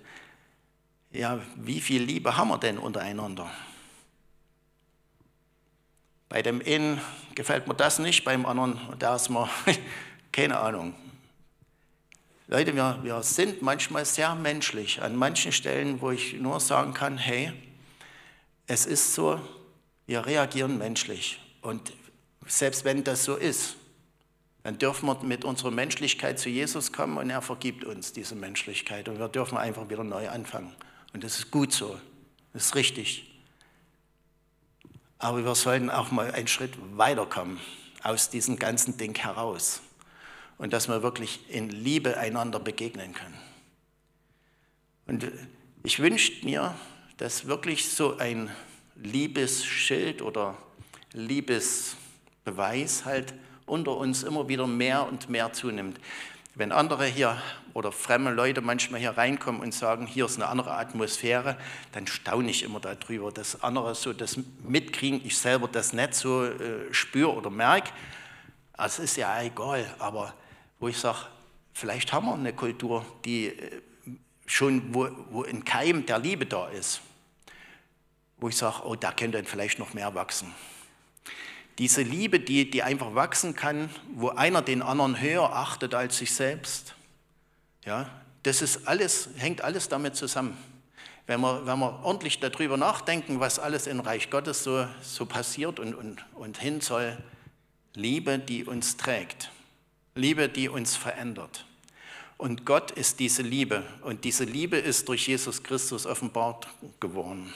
ja, 1.10 1.40
wie 1.56 1.80
viel 1.80 2.02
Liebe 2.02 2.36
haben 2.36 2.48
wir 2.48 2.58
denn 2.58 2.78
untereinander? 2.78 3.50
Bei 6.28 6.42
dem 6.42 6.60
einen 6.64 7.00
gefällt 7.34 7.66
mir 7.66 7.74
das 7.74 7.98
nicht, 7.98 8.24
beim 8.24 8.44
anderen, 8.44 8.78
da 8.98 9.16
ist 9.16 9.30
mir, 9.30 9.48
keine 10.32 10.58
Ahnung. 10.58 10.94
Leute, 12.48 12.74
wir, 12.74 12.98
wir 13.02 13.22
sind 13.22 13.62
manchmal 13.62 14.04
sehr 14.04 14.34
menschlich 14.34 15.02
an 15.02 15.16
manchen 15.16 15.52
Stellen, 15.52 16.00
wo 16.00 16.10
ich 16.10 16.34
nur 16.34 16.60
sagen 16.60 16.94
kann, 16.94 17.18
hey, 17.18 17.52
es 18.66 18.86
ist 18.86 19.14
so, 19.14 19.40
wir 20.06 20.24
reagieren 20.24 20.78
menschlich. 20.78 21.40
Und 21.60 21.92
selbst 22.46 22.84
wenn 22.84 23.04
das 23.04 23.24
so 23.24 23.36
ist, 23.36 23.76
dann 24.62 24.78
dürfen 24.78 25.06
wir 25.06 25.22
mit 25.22 25.44
unserer 25.44 25.70
Menschlichkeit 25.70 26.38
zu 26.38 26.48
Jesus 26.48 26.92
kommen 26.92 27.16
und 27.18 27.30
er 27.30 27.42
vergibt 27.42 27.84
uns 27.84 28.12
diese 28.12 28.34
Menschlichkeit. 28.34 29.08
Und 29.08 29.18
wir 29.18 29.28
dürfen 29.28 29.56
einfach 29.56 29.88
wieder 29.88 30.04
neu 30.04 30.28
anfangen. 30.28 30.74
Und 31.12 31.24
das 31.24 31.38
ist 31.38 31.50
gut 31.50 31.72
so, 31.72 31.98
das 32.52 32.66
ist 32.66 32.74
richtig. 32.74 33.27
Aber 35.18 35.44
wir 35.44 35.54
sollten 35.54 35.90
auch 35.90 36.10
mal 36.10 36.30
einen 36.30 36.48
Schritt 36.48 36.72
weiterkommen 36.96 37.58
aus 38.02 38.30
diesem 38.30 38.58
ganzen 38.58 38.96
Ding 38.96 39.16
heraus 39.16 39.80
und 40.58 40.72
dass 40.72 40.88
wir 40.88 41.02
wirklich 41.02 41.40
in 41.48 41.68
Liebe 41.70 42.16
einander 42.18 42.60
begegnen 42.60 43.14
können. 43.14 43.38
Und 45.06 45.30
ich 45.82 46.00
wünsche 46.00 46.44
mir, 46.44 46.74
dass 47.16 47.46
wirklich 47.46 47.88
so 47.88 48.18
ein 48.18 48.50
Liebesschild 48.96 50.22
oder 50.22 50.56
Liebesbeweis 51.12 53.04
halt 53.04 53.34
unter 53.66 53.96
uns 53.96 54.22
immer 54.22 54.48
wieder 54.48 54.66
mehr 54.66 55.06
und 55.06 55.28
mehr 55.28 55.52
zunimmt. 55.52 55.98
Wenn 56.58 56.72
andere 56.72 57.06
hier 57.06 57.40
oder 57.72 57.92
fremde 57.92 58.32
Leute 58.32 58.60
manchmal 58.62 58.98
hier 58.98 59.16
reinkommen 59.16 59.60
und 59.60 59.72
sagen, 59.72 60.08
hier 60.08 60.24
ist 60.24 60.34
eine 60.38 60.48
andere 60.48 60.72
Atmosphäre, 60.72 61.56
dann 61.92 62.08
staune 62.08 62.50
ich 62.50 62.64
immer 62.64 62.80
darüber, 62.80 63.30
dass 63.30 63.62
andere 63.62 63.94
so 63.94 64.12
das 64.12 64.40
mitkriegen, 64.64 65.24
ich 65.24 65.38
selber 65.38 65.68
das 65.68 65.92
nicht 65.92 66.14
so 66.14 66.44
äh, 66.44 66.92
spüre 66.92 67.32
oder 67.32 67.48
merke. 67.48 67.92
Also 68.72 69.04
ist 69.04 69.16
ja 69.16 69.40
egal, 69.40 69.86
aber 70.00 70.34
wo 70.80 70.88
ich 70.88 70.98
sage, 70.98 71.18
vielleicht 71.74 72.12
haben 72.12 72.26
wir 72.26 72.34
eine 72.34 72.52
Kultur, 72.52 73.06
die 73.24 73.46
äh, 73.46 73.80
schon, 74.44 74.92
wo, 74.92 75.08
wo 75.30 75.44
ein 75.44 75.64
Keim 75.64 76.06
der 76.06 76.18
Liebe 76.18 76.44
da 76.44 76.66
ist, 76.70 77.00
wo 78.38 78.48
ich 78.48 78.56
sage, 78.56 78.84
oh, 78.84 78.96
da 78.96 79.12
könnte 79.12 79.44
vielleicht 79.44 79.78
noch 79.78 79.94
mehr 79.94 80.12
wachsen. 80.12 80.52
Diese 81.78 82.02
Liebe, 82.02 82.40
die, 82.40 82.70
die 82.70 82.82
einfach 82.82 83.14
wachsen 83.14 83.54
kann, 83.54 83.88
wo 84.14 84.30
einer 84.30 84.62
den 84.62 84.82
anderen 84.82 85.20
höher 85.20 85.54
achtet 85.54 85.94
als 85.94 86.18
sich 86.18 86.34
selbst. 86.34 86.94
Ja, 87.84 88.10
das 88.42 88.62
ist 88.62 88.88
alles, 88.88 89.28
hängt 89.36 89.62
alles 89.62 89.88
damit 89.88 90.16
zusammen. 90.16 90.56
Wenn 91.26 91.40
wir, 91.40 91.66
wenn 91.66 91.78
wir 91.78 92.00
ordentlich 92.02 92.40
darüber 92.40 92.76
nachdenken, 92.76 93.38
was 93.38 93.58
alles 93.58 93.86
im 93.86 94.00
Reich 94.00 94.30
Gottes 94.30 94.64
so, 94.64 94.86
so 95.02 95.26
passiert 95.26 95.78
und, 95.78 95.94
und, 95.94 96.24
und 96.34 96.58
hin 96.58 96.80
soll, 96.80 97.16
Liebe, 97.94 98.38
die 98.38 98.64
uns 98.64 98.96
trägt. 98.96 99.50
Liebe, 100.14 100.48
die 100.48 100.68
uns 100.68 100.96
verändert. 100.96 101.64
Und 102.38 102.64
Gott 102.64 102.92
ist 102.92 103.20
diese 103.20 103.42
Liebe 103.42 103.82
und 104.02 104.24
diese 104.24 104.44
Liebe 104.44 104.78
ist 104.78 105.08
durch 105.08 105.26
Jesus 105.26 105.62
Christus 105.62 106.06
offenbart 106.06 106.68
geworden. 107.00 107.52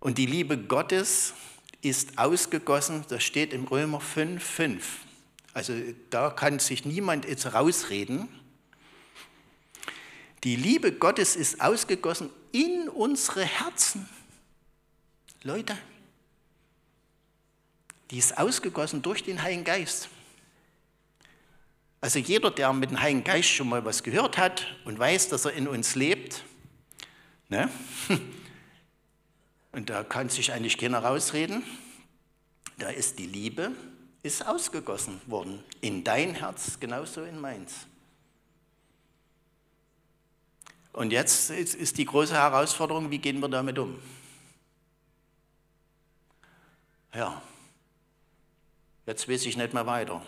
Und 0.00 0.18
die 0.18 0.26
Liebe 0.26 0.56
Gottes 0.58 1.34
ist 1.82 2.18
ausgegossen, 2.18 3.04
das 3.08 3.22
steht 3.24 3.52
im 3.52 3.64
Römer 3.64 4.00
5, 4.00 4.42
5. 4.42 4.98
Also 5.54 5.74
da 6.10 6.30
kann 6.30 6.58
sich 6.58 6.84
niemand 6.84 7.24
jetzt 7.24 7.52
rausreden. 7.52 8.28
Die 10.44 10.56
Liebe 10.56 10.92
Gottes 10.92 11.34
ist 11.34 11.60
ausgegossen 11.60 12.30
in 12.52 12.88
unsere 12.88 13.44
Herzen. 13.44 14.08
Leute, 15.42 15.76
die 18.10 18.18
ist 18.18 18.38
ausgegossen 18.38 19.02
durch 19.02 19.24
den 19.24 19.42
Heiligen 19.42 19.64
Geist. 19.64 20.08
Also 22.00 22.20
jeder, 22.20 22.52
der 22.52 22.72
mit 22.72 22.90
dem 22.90 23.00
Heiligen 23.00 23.24
Geist 23.24 23.48
schon 23.48 23.68
mal 23.68 23.84
was 23.84 24.04
gehört 24.04 24.38
hat 24.38 24.66
und 24.84 24.98
weiß, 24.98 25.28
dass 25.28 25.44
er 25.44 25.52
in 25.52 25.66
uns 25.66 25.96
lebt, 25.96 26.44
ne? 27.48 27.68
und 29.72 29.90
da 29.90 30.04
kann 30.04 30.28
sich 30.28 30.52
eigentlich 30.52 30.78
keiner 30.78 31.00
rausreden, 31.00 31.62
da 32.78 32.88
ist 32.88 33.18
die 33.18 33.26
Liebe, 33.26 33.72
ist 34.22 34.46
ausgegossen 34.46 35.20
worden 35.26 35.62
in 35.80 36.04
dein 36.04 36.34
Herz, 36.34 36.78
genauso 36.80 37.22
in 37.22 37.40
meins. 37.40 37.86
Und 40.92 41.12
jetzt 41.12 41.50
ist 41.50 41.98
die 41.98 42.04
große 42.04 42.34
Herausforderung, 42.34 43.10
wie 43.10 43.18
gehen 43.18 43.40
wir 43.40 43.48
damit 43.48 43.78
um? 43.78 44.00
Ja, 47.14 47.40
Jetzt 49.08 49.26
weiß 49.26 49.46
ich 49.46 49.56
nicht 49.56 49.72
mehr 49.72 49.86
weiter. 49.86 50.20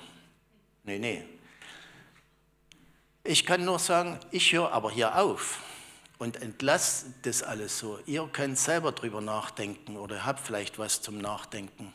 Nee, 0.84 0.98
nee. 0.98 1.22
Ich 3.22 3.44
kann 3.44 3.62
nur 3.62 3.78
sagen, 3.78 4.18
ich 4.30 4.54
höre 4.54 4.72
aber 4.72 4.90
hier 4.90 5.18
auf 5.18 5.58
und 6.20 6.42
entlasse 6.42 7.06
das 7.22 7.42
alles 7.42 7.78
so. 7.78 7.98
Ihr 8.04 8.28
könnt 8.30 8.58
selber 8.58 8.92
drüber 8.92 9.22
nachdenken 9.22 9.96
oder 9.96 10.26
habt 10.26 10.40
vielleicht 10.40 10.78
was 10.78 11.00
zum 11.00 11.16
Nachdenken. 11.16 11.94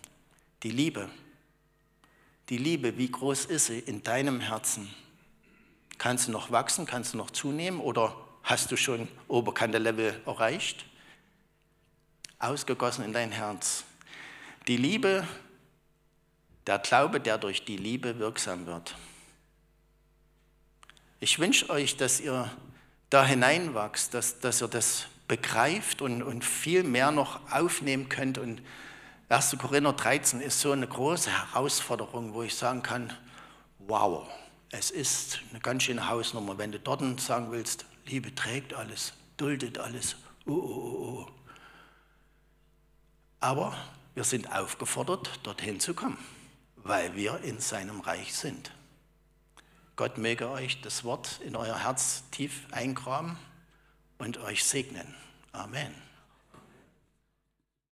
Die 0.64 0.72
Liebe. 0.72 1.10
Die 2.50 2.58
Liebe, 2.58 2.98
wie 2.98 3.10
groß 3.10 3.46
ist 3.46 3.68
sie 3.68 3.78
in 3.78 4.02
deinem 4.02 4.40
Herzen? 4.40 4.92
Kannst 6.00 6.28
du 6.28 6.32
noch 6.32 6.50
wachsen? 6.50 6.88
Kannst 6.88 7.14
du 7.14 7.18
noch 7.18 7.30
zunehmen? 7.30 7.80
Oder 7.80 8.16
hast 8.42 8.72
du 8.72 8.78
schon 8.78 9.08
Oberkante-Level 9.28 10.20
erreicht? 10.26 10.86
Ausgegossen 12.40 13.06
in 13.06 13.14
dein 13.14 13.32
Herz. 13.32 13.84
Die 14.68 14.78
Liebe 14.78 15.28
der 16.66 16.80
Glaube, 16.80 17.20
der 17.20 17.38
durch 17.38 17.64
die 17.64 17.78
Liebe 17.78 18.18
wirksam 18.18 18.66
wird. 18.66 18.96
Ich 21.20 21.38
wünsche 21.38 21.70
euch, 21.70 21.96
dass 21.96 22.20
ihr 22.20 22.52
da 23.16 23.26
hineinwachst, 23.26 24.14
dass, 24.14 24.40
dass 24.40 24.62
ihr 24.62 24.68
das 24.68 25.06
begreift 25.30 26.02
und, 26.02 26.22
und 26.22 26.44
viel 26.44 26.84
mehr 26.84 27.12
noch 27.12 27.40
aufnehmen 27.50 28.10
könnt. 28.10 28.38
Und 28.38 28.62
1. 29.30 29.58
Korinther 29.58 29.94
13 29.94 30.42
ist 30.42 30.60
so 30.60 30.74
eine 30.74 30.86
große 30.86 31.32
Herausforderung, 31.32 32.34
wo 32.34 32.44
ich 32.44 32.56
sagen 32.56 32.84
kann, 32.84 33.14
wow, 33.80 34.28
es 34.72 34.92
ist 34.92 35.40
eine 35.50 35.62
ganz 35.62 35.84
schöne 35.84 36.10
Hausnummer, 36.10 36.58
wenn 36.58 36.74
du 36.74 36.80
dort 36.80 37.22
sagen 37.22 37.52
willst, 37.52 37.86
Liebe 38.06 38.36
trägt 38.36 38.74
alles, 38.74 39.14
duldet 39.38 39.78
alles. 39.78 40.18
Oh, 40.46 40.52
oh, 40.52 41.26
oh. 41.26 41.28
Aber 43.40 43.78
wir 44.14 44.26
sind 44.26 44.52
aufgefordert, 44.52 45.40
dorthin 45.44 45.80
zu 45.80 45.94
kommen 45.94 46.18
weil 46.86 47.16
wir 47.16 47.40
in 47.44 47.60
seinem 47.60 48.00
Reich 48.00 48.34
sind. 48.36 48.72
Gott 49.96 50.18
möge 50.18 50.50
euch 50.50 50.82
das 50.82 51.04
Wort 51.06 51.40
in 51.46 51.56
euer 51.56 51.84
Herz 51.84 52.24
tief 52.32 52.68
eingraben 52.72 53.38
und 54.18 54.38
euch 54.40 54.64
segnen. 54.64 55.16
Amen. 55.54 56.05